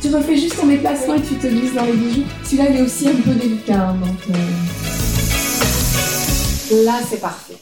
Tu 0.00 0.14
refais 0.14 0.36
juste 0.36 0.56
ton 0.60 0.66
déplacement 0.66 1.14
et 1.14 1.22
tu 1.22 1.34
te 1.34 1.46
glisses 1.46 1.74
dans 1.74 1.86
les 1.86 1.92
bijoux. 1.92 2.24
Celui-là, 2.44 2.64
il 2.70 2.76
est 2.76 2.82
aussi 2.82 3.08
un 3.08 3.14
peu 3.14 3.32
délicat, 3.32 3.88
hein, 3.88 3.96
donc 4.04 4.18
euh, 6.70 6.84
là, 6.84 7.00
c'est 7.08 7.20
parfait. 7.20 7.53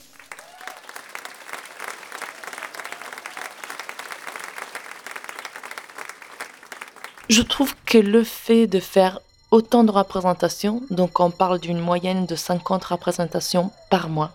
Je 7.33 7.41
trouve 7.41 7.75
que 7.87 7.97
le 7.97 8.25
fait 8.25 8.67
de 8.67 8.79
faire 8.79 9.21
autant 9.51 9.85
de 9.85 9.91
représentations, 9.91 10.83
donc 10.91 11.19
on 11.19 11.31
parle 11.31 11.61
d'une 11.61 11.81
moyenne 11.81 12.27
de 12.27 12.37
50 12.37 12.85
représentations 12.85 13.71
par 13.89 14.11
mois, 14.11 14.33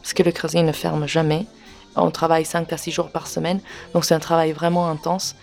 parce 0.00 0.12
que 0.12 0.22
le 0.22 0.30
Creuset 0.30 0.62
ne 0.62 0.70
ferme 0.70 1.08
jamais. 1.08 1.46
On 1.96 2.12
travaille 2.12 2.44
5 2.44 2.72
à 2.72 2.76
6 2.76 2.92
jours 2.92 3.10
par 3.10 3.26
semaine, 3.26 3.60
donc 3.92 4.04
c'est 4.04 4.14
un 4.14 4.20
travail 4.20 4.52
vraiment 4.52 4.88
intense. 4.88 5.34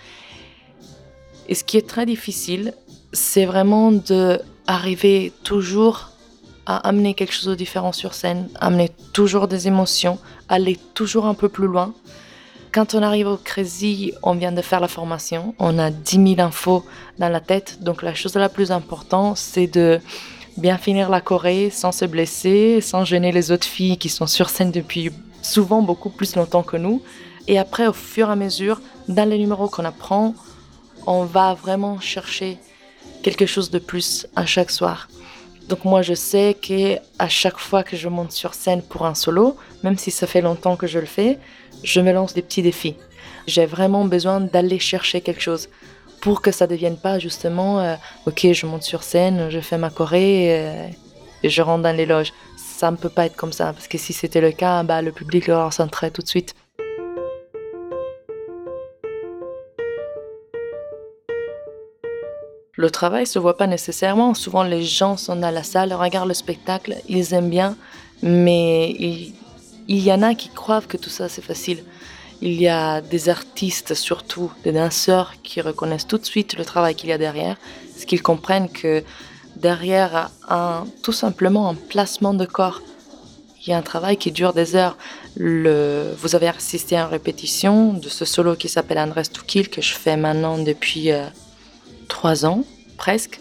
Et 1.49 1.55
ce 1.55 1.65
qui 1.65 1.75
est 1.75 1.85
très 1.85 2.05
difficile, 2.05 2.73
c'est 3.11 3.45
vraiment 3.45 3.91
d'arriver 3.91 5.33
toujours 5.43 6.11
à 6.65 6.77
amener 6.87 7.13
quelque 7.13 7.33
chose 7.33 7.49
de 7.49 7.55
différent 7.55 7.91
sur 7.91 8.13
scène, 8.13 8.47
amener 8.61 8.89
toujours 9.11 9.49
des 9.49 9.67
émotions, 9.67 10.17
aller 10.47 10.79
toujours 10.93 11.25
un 11.25 11.33
peu 11.33 11.49
plus 11.49 11.67
loin. 11.67 11.93
Quand 12.75 12.93
on 12.93 13.03
arrive 13.03 13.27
au 13.27 13.37
Crazy, 13.37 14.11
on 14.21 14.33
vient 14.33 14.51
de 14.51 14.61
faire 14.61 14.81
la 14.81 14.89
formation, 14.89 15.55
on 15.59 15.79
a 15.79 15.91
10 15.91 16.35
000 16.35 16.41
infos 16.45 16.83
dans 17.17 17.29
la 17.29 17.39
tête, 17.39 17.77
donc 17.79 18.01
la 18.03 18.13
chose 18.13 18.35
la 18.35 18.49
plus 18.49 18.69
importante, 18.69 19.37
c'est 19.37 19.67
de 19.67 20.01
bien 20.57 20.77
finir 20.77 21.09
la 21.09 21.21
choré 21.21 21.69
sans 21.69 21.93
se 21.93 22.03
blesser, 22.03 22.81
sans 22.81 23.05
gêner 23.05 23.31
les 23.31 23.53
autres 23.53 23.65
filles 23.65 23.97
qui 23.97 24.09
sont 24.09 24.27
sur 24.27 24.49
scène 24.49 24.71
depuis 24.71 25.09
souvent 25.41 25.81
beaucoup 25.81 26.09
plus 26.09 26.35
longtemps 26.35 26.63
que 26.63 26.75
nous. 26.75 27.01
Et 27.47 27.57
après, 27.57 27.87
au 27.87 27.93
fur 27.93 28.27
et 28.27 28.33
à 28.33 28.35
mesure, 28.35 28.81
dans 29.07 29.29
les 29.29 29.37
numéros 29.37 29.69
qu'on 29.69 29.85
apprend, 29.85 30.35
on 31.07 31.23
va 31.23 31.53
vraiment 31.53 32.01
chercher 32.01 32.57
quelque 33.23 33.45
chose 33.45 33.71
de 33.71 33.79
plus 33.79 34.27
à 34.35 34.45
chaque 34.45 34.69
soir. 34.69 35.07
Donc 35.69 35.83
moi 35.83 36.01
je 36.03 36.13
sais 36.13 36.55
que 36.61 36.97
à 37.17 37.27
chaque 37.27 37.57
fois 37.57 37.83
que 37.83 37.97
je 37.97 38.07
monte 38.07 38.31
sur 38.31 38.53
scène 38.53 38.83
pour 38.83 39.05
un 39.05 39.15
solo, 39.15 39.55
même 39.83 39.97
si 39.97 40.11
ça 40.11 40.27
fait 40.27 40.41
longtemps 40.41 40.75
que 40.75 40.85
je 40.85 40.99
le 40.99 41.07
fais, 41.07 41.39
je 41.85 42.01
me 42.01 42.11
lance 42.11 42.33
des 42.33 42.41
petits 42.41 42.63
défis. 42.63 42.95
J'ai 43.47 43.65
vraiment 43.65 44.05
besoin 44.05 44.41
d'aller 44.41 44.79
chercher 44.79 45.21
quelque 45.21 45.41
chose 45.41 45.69
pour 46.19 46.41
que 46.41 46.51
ça 46.51 46.65
ne 46.65 46.71
devienne 46.71 46.97
pas 46.97 47.19
justement, 47.19 47.79
euh, 47.79 47.95
ok, 48.25 48.47
je 48.51 48.65
monte 48.65 48.81
sur 48.81 49.03
scène, 49.03 49.49
je 49.51 49.59
fais 49.59 49.77
ma 49.77 49.91
choré 49.91 50.47
euh, 50.49 50.87
et 51.43 51.49
je 51.49 51.61
rentre 51.61 51.83
dans 51.83 51.95
les 51.95 52.07
loges. 52.07 52.33
Ça 52.57 52.89
ne 52.89 52.97
peut 52.97 53.09
pas 53.09 53.27
être 53.27 53.35
comme 53.35 53.53
ça, 53.53 53.71
parce 53.71 53.87
que 53.87 53.99
si 53.99 54.11
c'était 54.11 54.41
le 54.41 54.51
cas, 54.51 54.81
bah, 54.83 55.01
le 55.03 55.11
public 55.11 55.47
le 55.47 55.55
ressentirait 55.55 56.09
tout 56.09 56.23
de 56.23 56.27
suite. 56.27 56.55
Le 62.77 62.89
travail 62.89 63.25
se 63.25 63.39
voit 63.39 63.55
pas 63.55 63.67
nécessairement. 63.67 64.33
Souvent, 64.33 64.63
les 64.63 64.83
gens 64.83 65.15
sont 65.15 65.41
à 65.43 65.51
la 65.51 65.63
salle, 65.63 65.93
regardent 65.93 66.27
le 66.27 66.33
spectacle, 66.33 66.95
ils 67.07 67.33
aiment 67.33 67.49
bien, 67.49 67.77
mais 68.21 68.89
il, 68.89 69.33
il 69.87 69.99
y 69.99 70.11
en 70.11 70.21
a 70.21 70.35
qui 70.35 70.49
croient 70.49 70.81
que 70.81 70.97
tout 70.97 71.09
ça 71.09 71.29
c'est 71.29 71.43
facile. 71.43 71.83
Il 72.41 72.53
y 72.53 72.67
a 72.67 73.01
des 73.01 73.29
artistes, 73.29 73.93
surtout 73.93 74.51
des 74.63 74.73
danseurs, 74.73 75.33
qui 75.41 75.61
reconnaissent 75.61 76.07
tout 76.07 76.17
de 76.17 76.25
suite 76.25 76.57
le 76.57 76.65
travail 76.65 76.95
qu'il 76.95 77.09
y 77.09 77.13
a 77.13 77.17
derrière, 77.17 77.57
parce 77.93 78.05
qu'ils 78.05 78.21
comprennent 78.21 78.69
que 78.69 79.03
derrière 79.55 80.29
un, 80.49 80.85
tout 81.01 81.13
simplement 81.13 81.69
un 81.69 81.75
placement 81.75 82.33
de 82.33 82.45
corps, 82.45 82.81
il 83.65 83.71
y 83.71 83.73
a 83.73 83.77
un 83.77 83.81
travail 83.81 84.17
qui 84.17 84.31
dure 84.31 84.53
des 84.53 84.75
heures. 84.75 84.97
Vous 85.37 86.35
avez 86.35 86.47
assisté 86.47 86.97
à 86.97 87.03
une 87.03 87.09
répétition 87.09 87.93
de 87.93 88.09
ce 88.09 88.25
solo 88.25 88.55
qui 88.55 88.69
s'appelle 88.69 88.99
Andrés 88.99 89.23
Tukil, 89.23 89.69
que 89.69 89.81
je 89.81 89.93
fais 89.93 90.17
maintenant 90.17 90.59
depuis 90.59 91.11
euh, 91.11 91.25
trois 92.07 92.45
ans, 92.45 92.63
presque. 92.97 93.39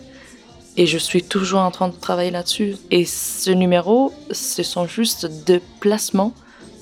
Et 0.77 0.87
je 0.87 0.99
suis 0.99 1.23
toujours 1.23 1.61
en 1.61 1.71
train 1.71 1.89
de 1.89 1.95
travailler 1.95 2.31
là-dessus. 2.31 2.77
Et 2.91 3.05
ce 3.05 3.51
numéro, 3.51 4.13
ce 4.33 4.63
sont 4.63 4.87
juste 4.87 5.27
deux 5.47 5.61
placements 5.81 6.33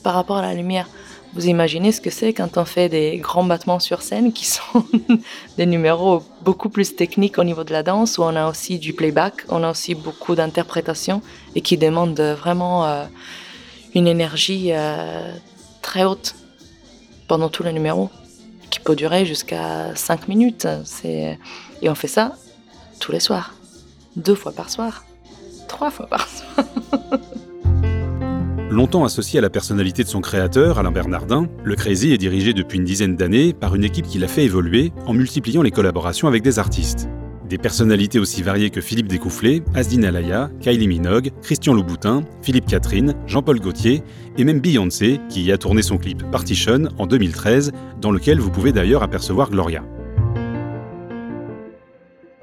par 0.03 0.15
rapport 0.15 0.39
à 0.39 0.43
la 0.43 0.55
lumière. 0.55 0.89
Vous 1.35 1.47
imaginez 1.47 1.93
ce 1.93 2.01
que 2.01 2.11
c'est 2.11 2.35
quand 2.35 2.59
on 2.59 2.65
fait 2.65 2.89
des 2.89 3.17
grands 3.17 3.45
battements 3.45 3.81
sur 3.81 4.03
scène 4.03 4.33
qui 4.33 4.47
sont 4.47 4.85
des 5.57 5.67
numéros 5.67 6.23
beaucoup 6.43 6.69
plus 6.69 6.95
techniques 6.95 7.39
au 7.39 7.45
niveau 7.45 7.65
de 7.65 7.73
la 7.73 7.83
danse, 7.83 8.19
où 8.19 8.23
on 8.23 8.37
a 8.37 8.49
aussi 8.49 8.79
du 8.79 8.93
playback, 8.93 9.45
on 9.49 9.63
a 9.63 9.71
aussi 9.71 9.95
beaucoup 9.95 10.35
d'interprétation 10.35 11.23
et 11.55 11.63
qui 11.63 11.79
demandent 11.79 12.21
vraiment 12.21 12.87
euh, 12.87 13.05
une 13.95 14.07
énergie 14.07 14.73
euh, 14.73 15.35
très 15.81 16.05
haute 16.05 16.35
pendant 17.29 17.49
tout 17.49 17.63
le 17.63 17.71
numéro, 17.73 18.11
qui 18.71 18.81
peut 18.81 18.97
durer 18.97 19.25
jusqu'à 19.25 19.95
5 19.95 20.29
minutes. 20.29 20.67
Et 21.05 21.39
on 21.89 21.95
fait 21.95 22.09
ça 22.09 22.37
tous 23.01 23.11
les 23.11 23.21
soirs 23.21 23.55
deux 24.16 24.35
fois 24.35 24.52
par 24.52 24.71
soir, 24.71 25.04
trois 25.69 25.90
fois 25.90 26.07
par 26.07 26.28
soir. 26.28 26.66
Longtemps 28.71 29.04
associé 29.04 29.38
à 29.38 29.42
la 29.42 29.50
personnalité 29.50 30.02
de 30.02 30.09
son 30.09 30.23
créateur, 30.23 30.78
Alain 30.78 30.92
Bernardin, 30.92 31.47
le 31.62 31.75
Crazy 31.75 32.12
est 32.12 32.19
dirigé 32.19 32.54
depuis 32.54 32.78
une 32.78 32.85
dizaine 32.85 33.16
d'années 33.16 33.52
par 33.52 33.75
une 33.75 33.85
équipe 33.85 34.07
qui 34.07 34.19
l'a 34.19 34.28
fait 34.28 34.45
évoluer 34.45 34.92
en 35.07 35.12
multipliant 35.12 35.61
les 35.61 35.71
collaborations 35.71 36.26
avec 36.26 36.42
des 36.42 36.59
artistes. 36.59 37.07
Des 37.47 37.59
personnalités 37.59 38.19
aussi 38.19 38.42
variées 38.42 38.71
que 38.71 38.81
Philippe 38.81 39.09
Découfflé, 39.09 39.62
Asdine 39.75 40.07
Alaya, 40.07 40.50
Kylie 40.61 40.88
Minogue, 40.88 41.33
Christian 41.42 41.75
Louboutin, 41.75 42.25
Philippe 42.40 42.64
Catherine, 42.64 43.14
Jean-Paul 43.26 43.61
Gaultier 43.61 44.02
et 44.38 44.45
même 44.45 44.61
Beyoncé 44.61 45.21
qui 45.28 45.42
y 45.42 45.52
a 45.52 45.59
tourné 45.59 45.83
son 45.83 45.99
clip 45.99 46.23
Partition 46.31 46.88
en 46.97 47.07
2013, 47.07 47.73
dans 48.00 48.11
lequel 48.11 48.40
vous 48.40 48.50
pouvez 48.50 48.73
d'ailleurs 48.73 49.02
apercevoir 49.02 49.50
Gloria. 49.50 49.85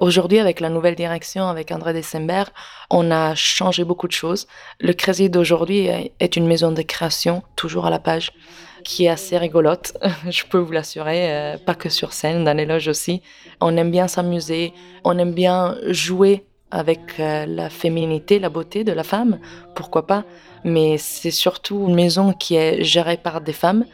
Aujourd'hui, 0.00 0.38
avec 0.38 0.60
la 0.60 0.70
nouvelle 0.70 0.94
direction, 0.94 1.46
avec 1.46 1.70
André 1.70 1.92
December, 1.92 2.44
on 2.88 3.10
a 3.10 3.34
changé 3.34 3.84
beaucoup 3.84 4.08
de 4.08 4.12
choses. 4.12 4.46
Le 4.80 4.94
Crazy 4.94 5.28
d'aujourd'hui 5.28 5.90
est 6.18 6.36
une 6.36 6.46
maison 6.46 6.72
de 6.72 6.80
création, 6.80 7.42
toujours 7.54 7.84
à 7.84 7.90
la 7.90 7.98
page, 7.98 8.32
qui 8.82 9.04
est 9.04 9.10
assez 9.10 9.36
rigolote, 9.36 9.92
je 10.30 10.44
peux 10.44 10.56
vous 10.56 10.72
l'assurer, 10.72 11.30
euh, 11.30 11.58
pas 11.58 11.74
que 11.74 11.90
sur 11.90 12.14
scène, 12.14 12.44
dans 12.44 12.56
les 12.56 12.64
loges 12.64 12.88
aussi. 12.88 13.20
On 13.60 13.76
aime 13.76 13.90
bien 13.90 14.08
s'amuser, 14.08 14.72
on 15.04 15.18
aime 15.18 15.34
bien 15.34 15.76
jouer 15.88 16.46
avec 16.70 17.20
euh, 17.20 17.44
la 17.44 17.68
féminité, 17.68 18.38
la 18.38 18.48
beauté 18.48 18.84
de 18.84 18.92
la 18.92 19.04
femme, 19.04 19.38
pourquoi 19.74 20.06
pas, 20.06 20.24
mais 20.64 20.96
c'est 20.96 21.30
surtout 21.30 21.84
une 21.88 21.94
maison 21.94 22.32
qui 22.32 22.56
est 22.56 22.82
gérée 22.82 23.18
par 23.18 23.42
des 23.42 23.52
femmes. 23.52 23.84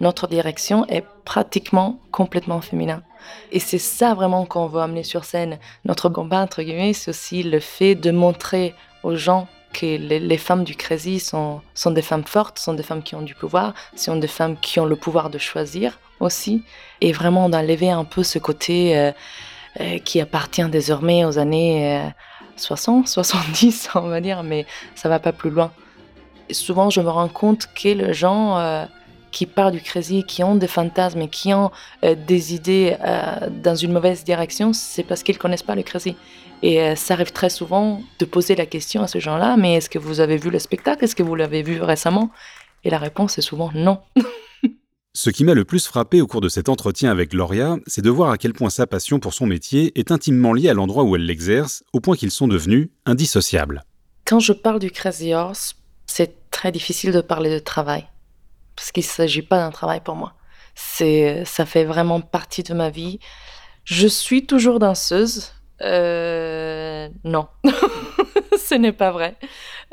Notre 0.00 0.26
direction 0.26 0.88
est 0.88 1.04
pratiquement 1.24 2.00
complètement 2.10 2.60
féminin. 2.60 3.04
Et 3.50 3.58
c'est 3.58 3.78
ça 3.78 4.14
vraiment 4.14 4.46
qu'on 4.46 4.66
veut 4.66 4.80
amener 4.80 5.02
sur 5.02 5.24
scène. 5.24 5.58
Notre 5.84 6.08
combat, 6.08 6.40
entre 6.40 6.62
guillemets, 6.62 6.92
c'est 6.92 7.10
aussi 7.10 7.42
le 7.42 7.60
fait 7.60 7.94
de 7.94 8.10
montrer 8.10 8.74
aux 9.02 9.16
gens 9.16 9.48
que 9.72 9.86
les, 9.86 10.36
femmes 10.36 10.64
du 10.64 10.76
Crazy 10.76 11.18
sont, 11.18 11.60
sont 11.74 11.90
des 11.90 12.02
femmes 12.02 12.24
fortes, 12.24 12.58
sont 12.58 12.74
des 12.74 12.82
femmes 12.82 13.02
qui 13.02 13.14
ont 13.14 13.22
du 13.22 13.34
pouvoir, 13.34 13.74
sont 13.96 14.16
des 14.16 14.28
femmes 14.28 14.56
qui 14.60 14.78
ont 14.80 14.84
le 14.84 14.96
pouvoir 14.96 15.30
de 15.30 15.38
choisir 15.38 15.98
aussi, 16.20 16.62
et 17.00 17.12
vraiment 17.12 17.48
d'enlever 17.48 17.90
un 17.90 18.04
peu 18.04 18.22
ce 18.22 18.38
côté 18.38 18.96
euh, 18.96 19.12
euh, 19.80 19.98
qui 19.98 20.20
appartient 20.20 20.64
désormais 20.68 21.24
aux 21.24 21.38
années 21.38 22.02
60, 22.56 23.06
euh, 23.06 23.08
70, 23.08 23.88
on 23.94 24.08
va 24.08 24.20
dire, 24.20 24.42
mais 24.42 24.66
ça 24.94 25.08
va 25.08 25.18
pas 25.18 25.32
plus 25.32 25.50
loin. 25.50 25.72
Et 26.48 26.54
souvent, 26.54 26.90
je 26.90 27.00
me 27.00 27.08
rends 27.08 27.28
compte 27.28 27.66
que 27.74 27.88
les 27.88 28.12
gens 28.12 28.86
qui 29.32 29.46
partent 29.46 29.72
du 29.72 29.80
crazy, 29.80 30.22
qui 30.22 30.44
ont 30.44 30.54
des 30.54 30.68
fantasmes 30.68 31.22
et 31.22 31.28
qui 31.28 31.52
ont 31.52 31.72
euh, 32.04 32.14
des 32.14 32.54
idées 32.54 32.96
euh, 33.04 33.48
dans 33.50 33.74
une 33.74 33.92
mauvaise 33.92 34.22
direction, 34.22 34.72
c'est 34.72 35.02
parce 35.02 35.22
qu'ils 35.22 35.38
connaissent 35.38 35.62
pas 35.64 35.74
le 35.74 35.82
crazy. 35.82 36.14
Et 36.62 36.80
euh, 36.80 36.94
ça 36.94 37.14
arrive 37.14 37.32
très 37.32 37.50
souvent 37.50 38.02
de 38.20 38.24
poser 38.24 38.54
la 38.54 38.66
question 38.66 39.02
à 39.02 39.08
ces 39.08 39.18
gens-là, 39.18 39.56
mais 39.56 39.74
est-ce 39.74 39.90
que 39.90 39.98
vous 39.98 40.20
avez 40.20 40.36
vu 40.36 40.50
le 40.50 40.60
spectacle? 40.60 41.04
Est-ce 41.04 41.16
que 41.16 41.24
vous 41.24 41.34
l'avez 41.34 41.62
vu 41.62 41.82
récemment? 41.82 42.30
Et 42.84 42.90
la 42.90 42.98
réponse 42.98 43.38
est 43.38 43.42
souvent 43.42 43.70
non. 43.74 43.98
Ce 45.14 45.28
qui 45.28 45.44
m'a 45.44 45.52
le 45.52 45.64
plus 45.64 45.86
frappé 45.86 46.22
au 46.22 46.26
cours 46.26 46.40
de 46.40 46.48
cet 46.48 46.70
entretien 46.70 47.10
avec 47.10 47.32
Gloria, 47.32 47.76
c'est 47.86 48.00
de 48.00 48.08
voir 48.08 48.30
à 48.30 48.38
quel 48.38 48.54
point 48.54 48.70
sa 48.70 48.86
passion 48.86 49.18
pour 49.18 49.34
son 49.34 49.44
métier 49.44 49.92
est 49.98 50.10
intimement 50.10 50.54
liée 50.54 50.70
à 50.70 50.74
l'endroit 50.74 51.04
où 51.04 51.16
elle 51.16 51.26
l'exerce, 51.26 51.84
au 51.92 52.00
point 52.00 52.16
qu'ils 52.16 52.30
sont 52.30 52.48
devenus 52.48 52.88
indissociables. 53.04 53.84
Quand 54.24 54.40
je 54.40 54.54
parle 54.54 54.78
du 54.78 54.90
Crazy 54.90 55.34
Horse, 55.34 55.76
c'est 56.06 56.50
très 56.50 56.72
difficile 56.72 57.12
de 57.12 57.20
parler 57.20 57.50
de 57.50 57.58
travail 57.58 58.06
parce 58.76 58.92
qu'il 58.92 59.02
ne 59.02 59.08
s'agit 59.08 59.42
pas 59.42 59.58
d'un 59.58 59.70
travail 59.70 60.00
pour 60.00 60.16
moi. 60.16 60.34
C'est, 60.74 61.44
ça 61.44 61.66
fait 61.66 61.84
vraiment 61.84 62.20
partie 62.20 62.62
de 62.62 62.74
ma 62.74 62.90
vie. 62.90 63.18
Je 63.84 64.06
suis 64.06 64.46
toujours 64.46 64.78
danseuse. 64.78 65.52
Euh, 65.82 67.08
non, 67.24 67.48
ce 68.58 68.74
n'est 68.74 68.92
pas 68.92 69.10
vrai. 69.10 69.36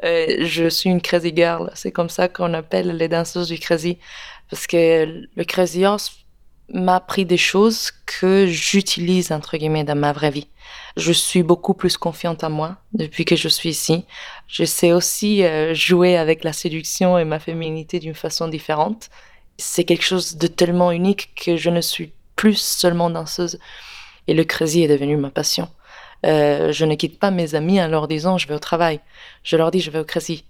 Euh, 0.03 0.45
je 0.45 0.69
suis 0.69 0.89
une 0.89 1.01
crazy 1.01 1.33
girl. 1.35 1.71
C'est 1.73 1.91
comme 1.91 2.09
ça 2.09 2.27
qu'on 2.27 2.53
appelle 2.53 2.95
les 2.95 3.07
danseuses 3.07 3.49
du 3.49 3.59
crazy. 3.59 3.97
Parce 4.49 4.67
que 4.67 5.25
le 5.35 5.43
crazy 5.43 5.85
horse 5.85 6.11
m'a 6.73 6.95
appris 6.95 7.25
des 7.25 7.37
choses 7.37 7.91
que 8.05 8.47
j'utilise, 8.47 9.31
entre 9.31 9.57
guillemets, 9.57 9.83
dans 9.83 9.97
ma 9.97 10.13
vraie 10.13 10.31
vie. 10.31 10.47
Je 10.97 11.11
suis 11.11 11.43
beaucoup 11.43 11.73
plus 11.73 11.97
confiante 11.97 12.43
en 12.43 12.49
moi 12.49 12.77
depuis 12.93 13.25
que 13.25 13.35
je 13.35 13.47
suis 13.47 13.69
ici. 13.69 14.05
Je 14.47 14.65
sais 14.65 14.91
aussi 14.91 15.43
euh, 15.43 15.73
jouer 15.73 16.17
avec 16.17 16.43
la 16.43 16.53
séduction 16.53 17.17
et 17.17 17.25
ma 17.25 17.39
féminité 17.39 17.99
d'une 17.99 18.15
façon 18.15 18.47
différente. 18.47 19.09
C'est 19.57 19.83
quelque 19.83 20.05
chose 20.05 20.37
de 20.37 20.47
tellement 20.47 20.91
unique 20.91 21.31
que 21.35 21.57
je 21.57 21.69
ne 21.69 21.81
suis 21.81 22.13
plus 22.35 22.57
seulement 22.57 23.09
danseuse. 23.09 23.59
Et 24.27 24.33
le 24.33 24.43
crazy 24.43 24.83
est 24.83 24.87
devenu 24.87 25.17
ma 25.17 25.31
passion. 25.31 25.69
Euh, 26.25 26.71
je 26.71 26.85
ne 26.85 26.95
quitte 26.95 27.19
pas 27.19 27.31
mes 27.31 27.55
amis 27.55 27.81
en 27.81 27.87
leur 27.87 28.07
disant 28.07 28.37
je 28.37 28.47
vais 28.47 28.55
au 28.55 28.59
travail. 28.59 28.99
Je 29.43 29.57
leur 29.57 29.71
dis 29.71 29.79
je 29.79 29.91
vais 29.91 29.99
au 29.99 30.05
crazy. 30.05 30.45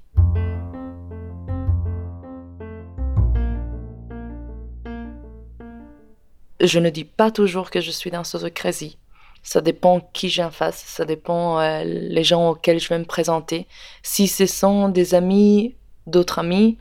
Je 6.62 6.80
ne 6.80 6.90
dis 6.90 7.06
pas 7.06 7.32
toujours 7.32 7.72
que 7.72 7.80
je 7.80 7.92
suis 7.92 8.12
danseuse 8.12 8.44
au 8.44 8.50
crazy. 8.50 8.98
Ça 9.44 9.62
dépend 9.62 10.02
qui 10.14 10.30
j'ai 10.30 10.44
en 10.44 10.52
face, 10.52 10.84
ça 10.86 11.06
dépend 11.06 11.60
euh, 11.60 11.84
les 11.86 12.24
gens 12.26 12.50
auxquels 12.50 12.80
je 12.80 12.90
vais 12.90 13.00
me 13.00 13.06
présenter. 13.06 13.68
Si 14.04 14.28
ce 14.28 14.46
sont 14.46 14.90
des 14.90 15.16
amis 15.16 15.76
d'autres 16.08 16.40
amis, 16.40 16.78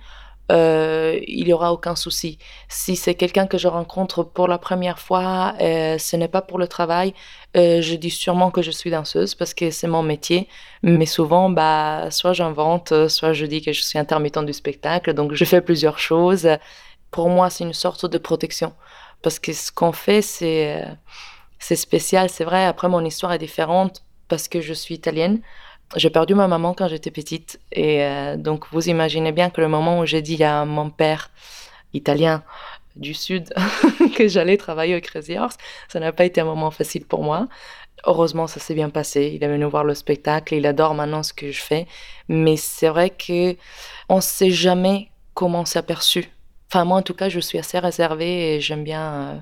euh, 0.50 1.20
il 1.28 1.44
n'y 1.44 1.52
aura 1.52 1.72
aucun 1.72 1.94
souci. 1.94 2.38
Si 2.68 2.96
c'est 2.96 3.14
quelqu'un 3.14 3.46
que 3.46 3.58
je 3.58 3.68
rencontre 3.68 4.24
pour 4.24 4.48
la 4.48 4.58
première 4.58 4.98
fois, 4.98 5.54
euh, 5.60 5.98
ce 5.98 6.16
n'est 6.16 6.28
pas 6.28 6.42
pour 6.42 6.58
le 6.58 6.66
travail, 6.66 7.14
je 7.54 7.94
dis 7.94 8.10
sûrement 8.10 8.50
que 8.50 8.62
je 8.62 8.70
suis 8.72 8.90
danseuse 8.90 9.34
parce 9.34 9.54
que 9.54 9.70
c'est 9.70 9.86
mon 9.86 10.02
métier. 10.02 10.48
Mais 10.82 11.06
souvent, 11.06 11.50
bah, 11.50 12.10
soit 12.10 12.32
j'invente, 12.32 13.08
soit 13.08 13.32
je 13.32 13.46
dis 13.46 13.62
que 13.62 13.72
je 13.72 13.82
suis 13.82 13.98
intermittent 13.98 14.44
du 14.44 14.52
spectacle, 14.52 15.14
donc 15.14 15.34
je 15.34 15.44
fais 15.44 15.60
plusieurs 15.60 15.98
choses. 15.98 16.48
Pour 17.10 17.28
moi, 17.30 17.50
c'est 17.50 17.64
une 17.64 17.72
sorte 17.72 18.06
de 18.06 18.18
protection 18.18 18.72
parce 19.22 19.38
que 19.38 19.52
ce 19.52 19.72
qu'on 19.72 19.92
fait, 19.92 20.22
c'est 20.22 20.84
c'est 21.58 21.76
spécial, 21.76 22.30
c'est 22.30 22.44
vrai. 22.44 22.64
Après, 22.64 22.88
mon 22.88 23.04
histoire 23.04 23.32
est 23.32 23.38
différente 23.38 24.02
parce 24.28 24.48
que 24.48 24.60
je 24.60 24.72
suis 24.72 24.94
italienne. 24.94 25.40
J'ai 25.96 26.10
perdu 26.10 26.34
ma 26.34 26.48
maman 26.48 26.74
quand 26.74 26.88
j'étais 26.88 27.10
petite. 27.10 27.60
Et 27.72 28.04
euh, 28.04 28.36
donc, 28.36 28.64
vous 28.72 28.88
imaginez 28.88 29.32
bien 29.32 29.50
que 29.50 29.60
le 29.60 29.68
moment 29.68 30.00
où 30.00 30.06
j'ai 30.06 30.22
dit 30.22 30.42
à 30.44 30.64
mon 30.64 30.90
père 30.90 31.30
italien 31.94 32.42
du 32.96 33.14
Sud 33.14 33.52
que 34.16 34.28
j'allais 34.28 34.56
travailler 34.56 34.96
au 34.96 35.00
Crazy 35.00 35.38
Horse, 35.38 35.56
ça 35.88 36.00
n'a 36.00 36.12
pas 36.12 36.24
été 36.24 36.40
un 36.40 36.44
moment 36.44 36.70
facile 36.70 37.04
pour 37.04 37.22
moi. 37.22 37.48
Heureusement, 38.04 38.46
ça 38.46 38.60
s'est 38.60 38.74
bien 38.74 38.90
passé. 38.90 39.32
Il 39.34 39.42
est 39.42 39.48
venu 39.48 39.64
voir 39.64 39.84
le 39.84 39.94
spectacle. 39.94 40.54
Il 40.54 40.66
adore 40.66 40.94
maintenant 40.94 41.22
ce 41.22 41.32
que 41.32 41.50
je 41.50 41.60
fais. 41.60 41.86
Mais 42.28 42.56
c'est 42.56 42.88
vrai 42.88 43.10
que 43.10 43.56
on 44.08 44.20
sait 44.20 44.50
jamais 44.50 45.10
comment 45.34 45.64
c'est 45.64 45.78
aperçu. 45.78 46.30
Enfin, 46.70 46.84
moi, 46.84 46.98
en 46.98 47.02
tout 47.02 47.14
cas, 47.14 47.30
je 47.30 47.40
suis 47.40 47.58
assez 47.58 47.78
réservée 47.78 48.56
et 48.56 48.60
j'aime 48.60 48.84
bien 48.84 49.12
euh, 49.12 49.38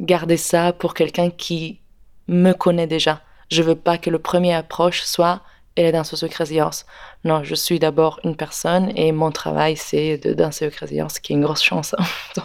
garder 0.00 0.38
ça 0.38 0.72
pour 0.72 0.94
quelqu'un 0.94 1.28
qui 1.28 1.80
me 2.28 2.52
connaît 2.52 2.86
déjà. 2.86 3.20
Je 3.50 3.62
veux 3.62 3.74
pas 3.74 3.98
que 3.98 4.08
le 4.08 4.18
premier 4.18 4.54
approche 4.54 5.02
soit 5.02 5.42
elle 5.76 5.86
est 5.86 5.92
danseuse 5.92 6.26
Crazy 6.30 6.60
Horse. 6.60 6.86
Non, 7.24 7.44
je 7.44 7.54
suis 7.54 7.78
d'abord 7.78 8.20
une 8.24 8.36
personne 8.36 8.90
et 8.96 9.12
mon 9.12 9.30
travail, 9.30 9.76
c'est 9.76 10.16
de 10.18 10.32
danser 10.32 10.66
au 10.66 10.70
Crazy 10.70 11.00
Horse, 11.00 11.18
qui 11.18 11.32
est 11.32 11.36
une 11.36 11.42
grosse 11.42 11.62
chance. 11.62 11.94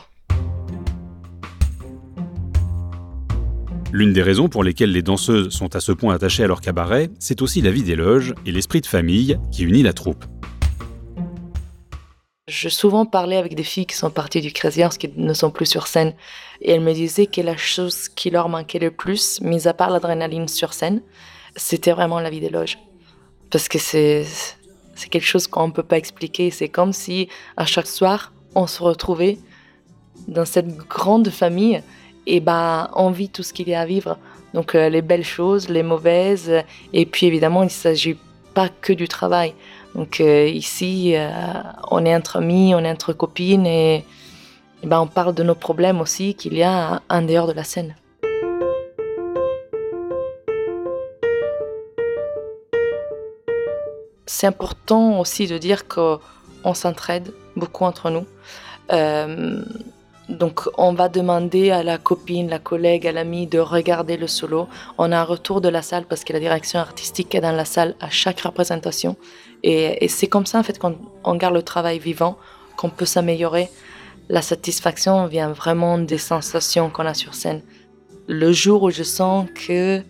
L'une 3.93 4.11
des 4.11 4.21
raisons 4.21 4.49
pour 4.49 4.65
lesquelles 4.65 4.91
les 4.91 5.01
danseuses 5.01 5.49
sont 5.49 5.73
à 5.73 5.79
ce 5.79 5.93
point 5.93 6.13
attachées 6.13 6.43
à 6.43 6.47
leur 6.47 6.59
cabaret, 6.59 7.09
c'est 7.19 7.41
aussi 7.41 7.61
la 7.61 7.71
vie 7.71 7.83
des 7.83 7.95
loges 7.95 8.33
et 8.45 8.51
l'esprit 8.51 8.81
de 8.81 8.85
famille 8.85 9.39
qui 9.53 9.63
unit 9.63 9.83
la 9.83 9.93
troupe. 9.93 10.25
J'ai 12.47 12.69
souvent 12.69 13.05
parlé 13.05 13.35
avec 13.35 13.55
des 13.55 13.63
filles 13.63 13.85
qui 13.85 13.95
sont 13.95 14.09
parties 14.09 14.41
du 14.41 14.53
Crazy 14.53 14.83
Horse, 14.83 14.97
qui 14.97 15.11
ne 15.15 15.33
sont 15.33 15.51
plus 15.51 15.65
sur 15.65 15.87
scène, 15.87 16.13
et 16.61 16.71
elles 16.71 16.81
me 16.81 16.93
disaient 16.93 17.27
que 17.27 17.41
la 17.41 17.57
chose 17.57 18.07
qui 18.07 18.29
leur 18.29 18.47
manquait 18.47 18.79
le 18.79 18.91
plus, 18.91 19.41
mis 19.41 19.67
à 19.67 19.73
part 19.73 19.89
l'adrénaline 19.89 20.47
sur 20.47 20.73
scène, 20.73 21.01
c'était 21.55 21.91
vraiment 21.91 22.19
la 22.19 22.29
vie 22.29 22.39
des 22.39 22.49
loges 22.49 22.77
parce 23.49 23.67
que 23.67 23.79
c'est 23.79 24.25
c'est 24.95 25.09
quelque 25.09 25.25
chose 25.25 25.47
qu'on 25.47 25.67
ne 25.67 25.71
peut 25.71 25.83
pas 25.83 25.97
expliquer. 25.97 26.49
C'est 26.49 26.69
comme 26.69 26.93
si 26.93 27.29
à 27.55 27.65
chaque 27.65 27.87
soir, 27.87 28.33
on 28.55 28.65
se 28.65 28.81
retrouvait 28.81 29.37
dans 30.27 30.45
cette 30.45 30.75
grande 30.75 31.29
famille 31.29 31.83
et 32.25 32.39
bah 32.39 32.89
on 32.95 33.11
vit 33.11 33.29
tout 33.29 33.43
ce 33.43 33.53
qu'il 33.53 33.69
y 33.69 33.75
a 33.75 33.81
à 33.81 33.85
vivre. 33.85 34.17
Donc 34.53 34.73
euh, 34.73 34.89
les 34.89 35.03
belles 35.03 35.25
choses, 35.25 35.69
les 35.69 35.83
mauvaises, 35.83 36.51
et 36.93 37.05
puis 37.05 37.27
évidemment 37.27 37.61
il 37.61 37.67
ne 37.67 37.71
s'agit 37.71 38.17
pas 38.55 38.69
que 38.69 38.91
du 38.91 39.07
travail. 39.07 39.53
Donc 39.97 40.21
euh, 40.21 40.47
ici, 40.47 41.13
euh, 41.15 41.29
on 41.91 42.05
est 42.05 42.15
entre 42.15 42.37
amis, 42.37 42.73
on 42.73 42.79
est 42.79 42.91
entre 42.91 43.11
copines 43.11 43.65
et, 43.65 44.05
et 44.83 44.87
bah, 44.87 45.01
on 45.01 45.07
parle 45.07 45.33
de 45.33 45.43
nos 45.43 45.55
problèmes 45.55 45.99
aussi 45.99 46.35
qu'il 46.35 46.53
y 46.53 46.63
a 46.63 47.01
en 47.09 47.21
dehors 47.23 47.47
de 47.47 47.53
la 47.53 47.63
scène. 47.65 47.95
c'est 54.37 54.45
important 54.45 55.19
aussi 55.19 55.47
de 55.47 55.57
dire 55.57 55.87
qu'on 55.87 56.73
s'entraide 56.73 57.33
beaucoup 57.55 57.85
entre 57.85 58.11
nous. 58.11 58.25
Euh, 58.93 59.63
donc 60.29 60.67
on 60.77 60.93
va 60.93 61.07
demander 61.07 61.71
à 61.71 61.83
la 61.83 61.97
copine, 61.97 62.49
la 62.49 62.59
collègue, 62.59 63.07
à 63.07 63.13
l'ami 63.13 63.47
de 63.47 63.59
regarder 63.59 64.17
le 64.17 64.27
solo. 64.27 64.67
On 64.97 65.11
a 65.11 65.19
un 65.19 65.23
retour 65.23 65.61
de 65.61 65.69
la 65.69 65.81
salle 65.81 66.05
parce 66.05 66.25
que 66.25 66.33
la 66.33 66.39
direction 66.39 66.79
artistique 66.79 67.33
est 67.33 67.41
dans 67.41 67.53
la 67.53 67.63
salle 67.63 67.95
à 68.01 68.09
chaque 68.09 68.41
représentation. 68.41 69.15
Et, 69.63 70.07
c'est 70.09 70.27
comme 70.27 70.45
ça 70.45 70.59
en 70.59 70.63
fait 70.63 70.79
qu'on 70.79 71.35
garde 71.35 71.53
le 71.53 71.61
travail 71.63 71.99
vivant, 71.99 72.37
qu'on 72.75 72.89
peut 72.89 73.05
s'améliorer. 73.05 73.69
La 74.29 74.41
satisfaction 74.41 75.27
vient 75.27 75.49
vraiment 75.49 75.97
des 75.97 76.17
sensations 76.17 76.89
qu'on 76.89 77.05
a 77.05 77.13
sur 77.13 77.33
scène. 77.33 77.61
Le 78.27 78.51
jour 78.51 78.83
où 78.83 78.89
je 78.89 79.03
sens 79.03 79.47
que 79.55 80.03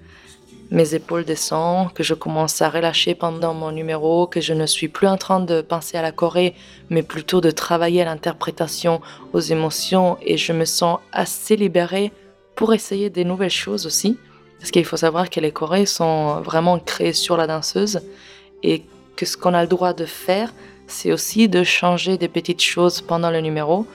mes 0.69 0.95
épaules 0.95 1.23
descendent, 1.23 1.93
que 1.93 2.03
je 2.03 2.13
commence 2.13 2.61
à 2.61 2.69
relâcher 2.69 3.15
pendant 3.15 3.53
mon 3.53 3.71
numéro, 3.71 4.27
que 4.27 4.41
je 4.41 4.53
ne 4.53 4.65
suis 4.65 4.87
plus 4.87 5.07
en 5.07 5.17
train 5.17 5.39
de 5.39 5.61
penser 5.61 5.97
à 5.97 6.01
la 6.01 6.11
Corée, 6.11 6.55
mais 6.89 7.03
plutôt 7.03 7.41
de 7.41 7.51
travailler 7.51 8.01
à 8.01 8.05
l'interprétation, 8.05 9.01
aux 9.33 9.39
émotions, 9.39 10.17
et 10.21 10.37
je 10.37 10.53
me 10.53 10.65
sens 10.65 10.99
assez 11.11 11.55
libérée 11.55 12.11
pour 12.55 12.73
essayer 12.73 13.09
des 13.09 13.23
nouvelles 13.23 13.49
choses 13.49 13.85
aussi. 13.85 14.17
Parce 14.59 14.71
qu'il 14.71 14.85
faut 14.85 14.97
savoir 14.97 15.29
que 15.29 15.39
les 15.39 15.51
Corées 15.51 15.85
sont 15.85 16.41
vraiment 16.41 16.79
créées 16.79 17.13
sur 17.13 17.37
la 17.37 17.47
danseuse, 17.47 18.01
et 18.63 18.83
que 19.15 19.25
ce 19.25 19.37
qu'on 19.37 19.53
a 19.53 19.61
le 19.61 19.67
droit 19.67 19.93
de 19.93 20.05
faire, 20.05 20.53
c'est 20.87 21.11
aussi 21.11 21.47
de 21.47 21.63
changer 21.63 22.17
des 22.17 22.27
petites 22.27 22.61
choses 22.61 23.01
pendant 23.01 23.29
le 23.29 23.41
numéro, 23.41 23.85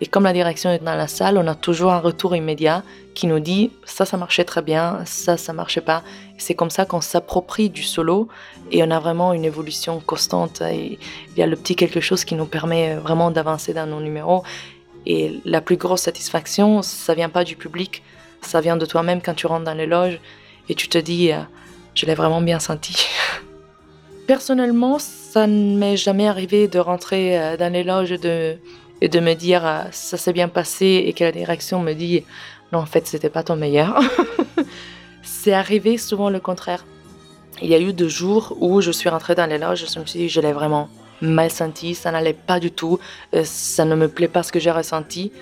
et 0.00 0.06
comme 0.06 0.24
la 0.24 0.32
direction 0.32 0.70
est 0.70 0.78
dans 0.82 0.94
la 0.94 1.08
salle, 1.08 1.38
on 1.38 1.46
a 1.48 1.54
toujours 1.54 1.92
un 1.92 1.98
retour 1.98 2.36
immédiat 2.36 2.84
qui 3.14 3.26
nous 3.26 3.40
dit 3.40 3.72
ça, 3.84 4.04
ça 4.04 4.16
marchait 4.16 4.44
très 4.44 4.62
bien, 4.62 5.00
ça, 5.06 5.36
ça 5.36 5.52
marchait 5.52 5.80
pas. 5.80 6.04
C'est 6.38 6.54
comme 6.54 6.70
ça 6.70 6.84
qu'on 6.84 7.00
s'approprie 7.00 7.68
du 7.68 7.82
solo 7.82 8.28
et 8.70 8.82
on 8.84 8.90
a 8.92 9.00
vraiment 9.00 9.32
une 9.32 9.44
évolution 9.44 10.00
constante. 10.00 10.62
Il 10.70 10.98
y 11.36 11.42
a 11.42 11.46
le 11.46 11.56
petit 11.56 11.74
quelque 11.74 12.00
chose 12.00 12.24
qui 12.24 12.36
nous 12.36 12.46
permet 12.46 12.94
vraiment 12.94 13.32
d'avancer 13.32 13.74
dans 13.74 13.86
nos 13.86 14.00
numéros. 14.00 14.44
Et 15.04 15.40
la 15.44 15.60
plus 15.60 15.76
grosse 15.76 16.02
satisfaction, 16.02 16.82
ça 16.82 17.14
vient 17.14 17.28
pas 17.28 17.42
du 17.42 17.56
public, 17.56 18.02
ça 18.40 18.60
vient 18.60 18.76
de 18.76 18.86
toi-même 18.86 19.20
quand 19.20 19.34
tu 19.34 19.46
rentres 19.46 19.64
dans 19.64 19.74
les 19.74 19.86
loges 19.86 20.20
et 20.68 20.74
tu 20.74 20.88
te 20.88 20.98
dis 20.98 21.32
euh, 21.32 21.40
je 21.94 22.06
l'ai 22.06 22.14
vraiment 22.14 22.40
bien 22.40 22.60
senti. 22.60 23.08
Personnellement, 24.28 24.98
ça 24.98 25.46
ne 25.46 25.76
m'est 25.76 25.96
jamais 25.96 26.28
arrivé 26.28 26.68
de 26.68 26.78
rentrer 26.78 27.38
euh, 27.38 27.56
dans 27.56 27.72
les 27.72 27.82
loges 27.82 28.10
de 28.10 28.58
et 29.00 29.08
de 29.08 29.20
me 29.20 29.34
dire 29.34 29.66
euh, 29.66 29.82
ça 29.90 30.16
s'est 30.16 30.32
bien 30.32 30.48
passé 30.48 31.04
et 31.06 31.12
que 31.12 31.24
la 31.24 31.32
direction 31.32 31.80
me 31.80 31.92
dit 31.92 32.24
non 32.72 32.80
en 32.80 32.86
fait 32.86 33.06
c'était 33.06 33.30
pas 33.30 33.42
ton 33.42 33.56
meilleur. 33.56 34.00
c'est 35.22 35.52
arrivé 35.52 35.98
souvent 35.98 36.30
le 36.30 36.40
contraire. 36.40 36.84
Il 37.60 37.68
y 37.68 37.74
a 37.74 37.80
eu 37.80 37.92
deux 37.92 38.08
jours 38.08 38.56
où 38.60 38.80
je 38.80 38.90
suis 38.90 39.08
rentrée 39.08 39.34
dans 39.34 39.46
les 39.46 39.58
loges, 39.58 39.84
je 39.92 39.98
me 39.98 40.06
suis 40.06 40.20
dit 40.20 40.28
je 40.28 40.40
l'ai 40.40 40.52
vraiment 40.52 40.88
mal 41.20 41.50
senti, 41.50 41.94
ça 41.94 42.12
n'allait 42.12 42.32
pas 42.32 42.60
du 42.60 42.70
tout, 42.70 43.00
euh, 43.34 43.42
ça 43.44 43.84
ne 43.84 43.94
me 43.94 44.08
plaît 44.08 44.28
pas 44.28 44.42
ce 44.42 44.52
que 44.52 44.60
j'ai 44.60 44.70
ressenti. 44.70 45.32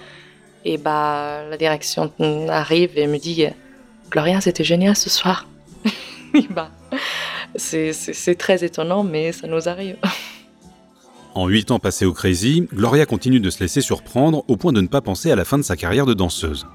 Et 0.65 0.79
bah 0.79 1.43
la 1.49 1.57
direction 1.57 2.13
arrive 2.49 2.99
et 2.99 3.07
me 3.07 3.19
dit 3.19 3.47
Gloria 4.11 4.41
c'était 4.41 4.65
génial 4.65 4.97
ce 4.97 5.11
soir. 5.11 5.47
bah, 6.51 6.71
c'est 7.55 8.37
très 8.39 8.65
étonnant 8.65 9.03
mais 9.05 9.33
ça 9.33 9.47
nous 9.47 9.69
arrive. 9.69 9.97
En 11.37 11.49
8 11.49 11.71
ans 11.71 11.79
passés 11.79 12.07
au 12.07 12.15
Crazy, 12.15 12.67
Gloria 12.73 13.05
continue 13.05 13.41
de 13.41 13.51
se 13.51 13.61
laisser 13.61 13.83
surprendre 13.83 14.43
au 14.49 14.57
point 14.57 14.73
de 14.73 14.81
ne 14.81 14.87
pas 14.87 15.03
penser 15.03 15.31
à 15.31 15.37
la 15.37 15.45
fin 15.45 15.59
de 15.59 15.63
sa 15.63 15.77
carrière 15.77 16.07
de 16.07 16.15
danseuse. 16.15 16.67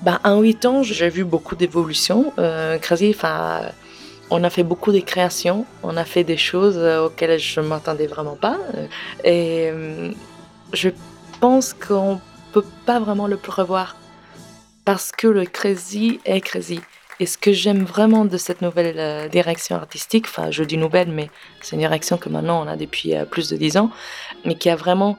Ben, 0.00 0.18
en 0.24 0.40
8 0.40 0.64
ans, 0.64 0.82
j'ai 0.82 1.10
vu 1.10 1.24
beaucoup 1.24 1.54
d'évolutions. 1.54 2.32
Euh, 2.38 2.78
Crazy, 2.78 3.14
on 4.30 4.44
a 4.44 4.48
fait 4.48 4.62
beaucoup 4.62 4.92
de 4.92 5.00
créations, 5.00 5.66
on 5.82 5.98
a 5.98 6.06
fait 6.06 6.24
des 6.24 6.38
choses 6.38 6.78
euh, 6.78 7.04
auxquelles 7.04 7.38
je 7.38 7.60
ne 7.60 7.66
m'attendais 7.66 8.06
vraiment 8.06 8.36
pas. 8.36 8.56
Et 9.24 9.68
euh, 9.70 10.10
je 10.72 10.88
pense 11.38 11.74
qu'on 11.74 12.14
ne 12.14 12.20
peut 12.54 12.64
pas 12.86 12.98
vraiment 12.98 13.26
le 13.26 13.36
prévoir 13.36 13.94
parce 14.86 15.12
que 15.12 15.26
le 15.26 15.44
Crazy 15.44 16.18
est 16.24 16.40
Crazy. 16.40 16.80
Et 17.20 17.26
ce 17.26 17.38
que 17.38 17.52
j'aime 17.52 17.84
vraiment 17.84 18.24
de 18.24 18.36
cette 18.36 18.60
nouvelle 18.60 18.98
euh, 18.98 19.28
direction 19.28 19.76
artistique, 19.76 20.26
enfin 20.26 20.50
je 20.50 20.64
dis 20.64 20.76
nouvelle, 20.76 21.08
mais 21.08 21.30
c'est 21.60 21.76
une 21.76 21.80
direction 21.80 22.16
que 22.18 22.28
maintenant 22.28 22.64
on 22.64 22.66
a 22.66 22.76
depuis 22.76 23.14
euh, 23.14 23.24
plus 23.24 23.48
de 23.50 23.56
dix 23.56 23.76
ans, 23.76 23.90
mais 24.44 24.56
qui 24.56 24.68
a 24.68 24.76
vraiment 24.76 25.16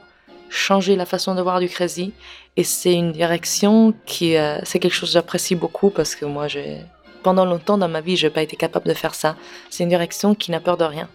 changé 0.50 0.94
la 0.94 1.06
façon 1.06 1.34
de 1.34 1.40
voir 1.42 1.58
du 1.60 1.68
Crazy. 1.68 2.12
Et 2.56 2.64
c'est 2.64 2.92
une 2.92 3.12
direction 3.12 3.94
qui, 4.04 4.36
euh, 4.36 4.58
c'est 4.64 4.78
quelque 4.78 4.94
chose 4.94 5.10
que 5.10 5.14
j'apprécie 5.14 5.54
beaucoup 5.54 5.90
parce 5.90 6.14
que 6.14 6.24
moi, 6.24 6.48
j'ai, 6.48 6.78
pendant 7.22 7.44
longtemps 7.44 7.78
dans 7.78 7.88
ma 7.88 8.00
vie, 8.00 8.16
je 8.16 8.26
n'ai 8.26 8.32
pas 8.32 8.42
été 8.42 8.56
capable 8.56 8.88
de 8.88 8.94
faire 8.94 9.14
ça. 9.14 9.36
C'est 9.70 9.82
une 9.82 9.90
direction 9.90 10.34
qui 10.34 10.50
n'a 10.50 10.60
peur 10.60 10.76
de 10.76 10.84
rien. 10.84 11.08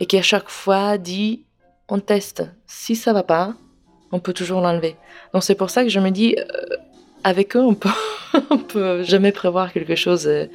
Et 0.00 0.06
qui 0.06 0.18
à 0.18 0.22
chaque 0.22 0.48
fois 0.48 0.98
dit, 0.98 1.44
on 1.88 2.00
teste. 2.00 2.44
Si 2.66 2.96
ça 2.96 3.12
va 3.12 3.22
pas, 3.22 3.54
on 4.12 4.20
peut 4.20 4.32
toujours 4.32 4.60
l'enlever. 4.60 4.96
Donc 5.32 5.42
c'est 5.42 5.54
pour 5.54 5.70
ça 5.70 5.82
que 5.82 5.90
je 5.90 6.00
me 6.00 6.10
dis, 6.10 6.36
avec 7.24 7.56
eux, 7.56 7.62
on 7.62 7.74
peut, 7.74 7.90
peut 8.68 9.02
jamais 9.02 9.32
prévoir 9.32 9.72
quelque 9.72 9.94
chose. 9.94 10.26
Euh, 10.26 10.46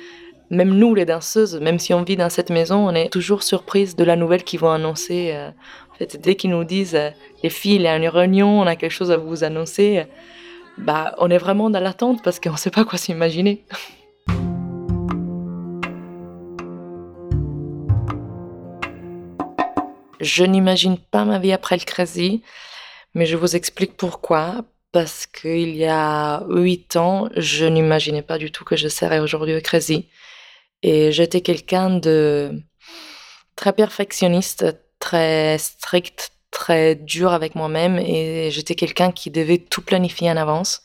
même 0.52 0.74
nous, 0.74 0.94
les 0.94 1.06
danseuses, 1.06 1.60
même 1.60 1.80
si 1.80 1.94
on 1.94 2.04
vit 2.04 2.16
dans 2.16 2.30
cette 2.30 2.50
maison, 2.52 2.88
on 2.88 2.94
est 2.94 3.10
toujours 3.10 3.44
surprise 3.44 3.96
de 3.96 4.04
la 4.04 4.16
nouvelle 4.16 4.44
qu'ils 4.44 4.60
vont 4.60 4.72
annoncer. 4.72 5.32
Euh. 5.34 5.50
En 5.92 5.96
fait, 5.96 6.20
dès 6.22 6.36
qu'ils 6.36 6.52
nous 6.52 6.64
disent, 6.64 6.96
euh, 6.96 7.10
les 7.44 7.50
filles, 7.50 7.76
il 7.76 7.82
y 7.82 7.88
a 7.88 7.96
une 7.96 8.08
réunion, 8.08 8.62
on 8.62 8.68
a 8.68 8.76
quelque 8.76 8.92
chose 8.92 9.12
à 9.12 9.18
vous 9.18 9.44
annoncer, 9.44 10.06
bah, 10.78 11.16
on 11.20 11.30
est 11.30 11.38
vraiment 11.38 11.70
dans 11.70 11.80
l'attente 11.80 12.22
parce 12.24 12.40
qu'on 12.40 12.52
ne 12.52 12.58
sait 12.58 12.70
pas 12.70 12.84
quoi 12.84 12.98
s'imaginer. 12.98 13.66
Je 20.20 20.44
n'imagine 20.44 20.98
pas 20.98 21.24
ma 21.24 21.40
vie 21.40 21.54
après 21.54 21.78
le 21.78 21.84
Crazy, 21.86 22.42
mais 23.14 23.26
je 23.26 23.38
vous 23.38 23.56
explique 23.56 23.96
pourquoi 23.96 24.66
parce 24.96 25.26
qu'il 25.26 25.76
y 25.76 25.84
a 25.84 26.46
huit 26.48 26.96
ans, 26.96 27.28
je 27.36 27.66
n'imaginais 27.66 28.22
pas 28.22 28.38
du 28.38 28.50
tout 28.50 28.64
que 28.64 28.78
je 28.78 28.88
serais 28.88 29.20
aujourd'hui 29.20 29.54
au 29.54 29.60
Crazy. 29.60 30.08
Et 30.84 31.12
j'étais 31.12 31.42
quelqu'un 31.42 31.90
de 31.90 32.64
très 33.58 33.74
perfectionniste, 33.74 34.66
très 35.00 35.58
strict, 35.58 36.32
très 36.50 36.96
dur 36.96 37.34
avec 37.34 37.56
moi-même 37.56 38.00
et 38.00 38.52
j'étais 38.52 38.76
quelqu'un 38.76 39.12
qui 39.12 39.32
devait 39.32 39.58
tout 39.58 39.82
planifier 39.82 40.32
en 40.32 40.38
avance. 40.38 40.84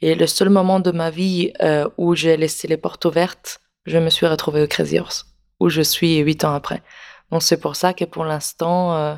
Et 0.00 0.14
le 0.14 0.28
seul 0.28 0.48
moment 0.48 0.78
de 0.78 0.92
ma 0.92 1.10
vie 1.10 1.52
euh, 1.62 1.88
où 1.98 2.14
j'ai 2.14 2.36
laissé 2.36 2.68
les 2.68 2.76
portes 2.76 3.04
ouvertes, 3.06 3.60
je 3.86 3.98
me 3.98 4.10
suis 4.10 4.28
retrouvée 4.28 4.62
au 4.62 4.68
Crazy 4.68 5.00
Horse, 5.00 5.26
où 5.58 5.68
je 5.68 5.82
suis 5.82 6.18
huit 6.18 6.44
ans 6.44 6.54
après. 6.54 6.80
Donc 7.32 7.42
c'est 7.42 7.60
pour 7.60 7.74
ça 7.74 7.92
que 7.92 8.04
pour 8.04 8.24
l'instant, 8.24 8.94
euh, 8.94 9.16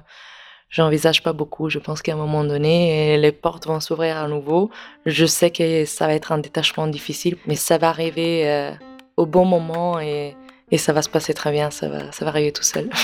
j'envisage 0.74 1.22
pas 1.22 1.32
beaucoup. 1.32 1.70
Je 1.70 1.78
pense 1.78 2.02
qu'à 2.02 2.12
un 2.12 2.16
moment 2.16 2.44
donné, 2.44 3.16
les 3.16 3.32
portes 3.32 3.66
vont 3.66 3.80
s'ouvrir 3.80 4.18
à 4.18 4.28
nouveau. 4.28 4.70
Je 5.06 5.24
sais 5.24 5.50
que 5.50 5.87
ça 5.87 6.06
va 6.06 6.14
être 6.14 6.32
un 6.32 6.38
détachement 6.38 6.87
difficile, 6.88 7.37
mais 7.46 7.54
ça 7.54 7.78
va 7.78 7.88
arriver 7.88 8.50
euh, 8.50 8.72
au 9.16 9.24
bon 9.24 9.46
moment 9.46 10.00
et, 10.00 10.37
ça 10.76 10.92
va 10.92 11.02
se 11.02 11.08
passer 11.08 11.34
très 11.34 11.52
bien. 11.52 11.70
Ça 11.70 11.88
va, 11.88 12.10
ça 12.10 12.24
va 12.24 12.32
arriver 12.32 12.50
tout 12.50 12.64
seul. 12.64 12.90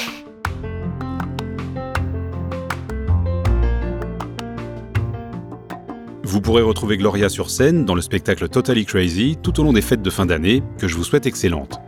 Vous 6.24 6.40
pourrez 6.40 6.62
retrouver 6.62 6.96
Gloria 6.96 7.28
sur 7.28 7.50
scène 7.50 7.85
dans 7.85 7.94
le 7.94 8.00
spectacle 8.00 8.48
Totally 8.48 8.85
Crazy 8.85 9.37
tout 9.40 9.61
au 9.61 9.64
long 9.64 9.72
des 9.72 9.83
fêtes 9.83 10.02
de 10.02 10.11
fin 10.11 10.26
d'année, 10.26 10.62
que 10.78 10.88
je 10.88 10.96
vous 10.96 11.04
souhaite 11.04 11.26
excellentes. 11.26 11.80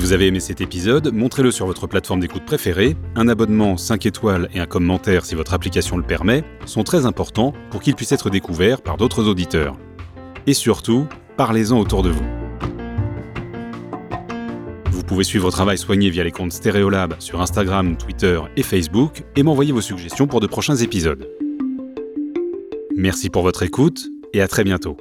Si 0.00 0.06
vous 0.06 0.12
avez 0.14 0.28
aimé 0.28 0.40
cet 0.40 0.62
épisode, 0.62 1.12
montrez-le 1.12 1.50
sur 1.50 1.66
votre 1.66 1.86
plateforme 1.86 2.20
d'écoute 2.20 2.46
préférée. 2.46 2.96
Un 3.16 3.28
abonnement, 3.28 3.76
5 3.76 4.06
étoiles 4.06 4.48
et 4.54 4.58
un 4.58 4.64
commentaire 4.64 5.26
si 5.26 5.34
votre 5.34 5.52
application 5.52 5.98
le 5.98 6.02
permet 6.02 6.42
sont 6.64 6.84
très 6.84 7.04
importants 7.04 7.52
pour 7.70 7.82
qu'il 7.82 7.94
puisse 7.94 8.10
être 8.10 8.30
découvert 8.30 8.80
par 8.80 8.96
d'autres 8.96 9.28
auditeurs. 9.28 9.76
Et 10.46 10.54
surtout, 10.54 11.06
parlez-en 11.36 11.78
autour 11.78 12.02
de 12.02 12.08
vous. 12.08 12.24
Vous 14.90 15.02
pouvez 15.02 15.22
suivre 15.22 15.44
votre 15.44 15.58
travail 15.58 15.76
soigné 15.76 16.08
via 16.08 16.24
les 16.24 16.32
comptes 16.32 16.52
Stéréolab 16.52 17.16
sur 17.18 17.42
Instagram, 17.42 17.98
Twitter 17.98 18.40
et 18.56 18.62
Facebook 18.62 19.24
et 19.36 19.42
m'envoyer 19.42 19.72
vos 19.72 19.82
suggestions 19.82 20.26
pour 20.26 20.40
de 20.40 20.46
prochains 20.46 20.76
épisodes. 20.76 21.28
Merci 22.96 23.28
pour 23.28 23.42
votre 23.42 23.62
écoute 23.62 24.08
et 24.32 24.40
à 24.40 24.48
très 24.48 24.64
bientôt. 24.64 24.96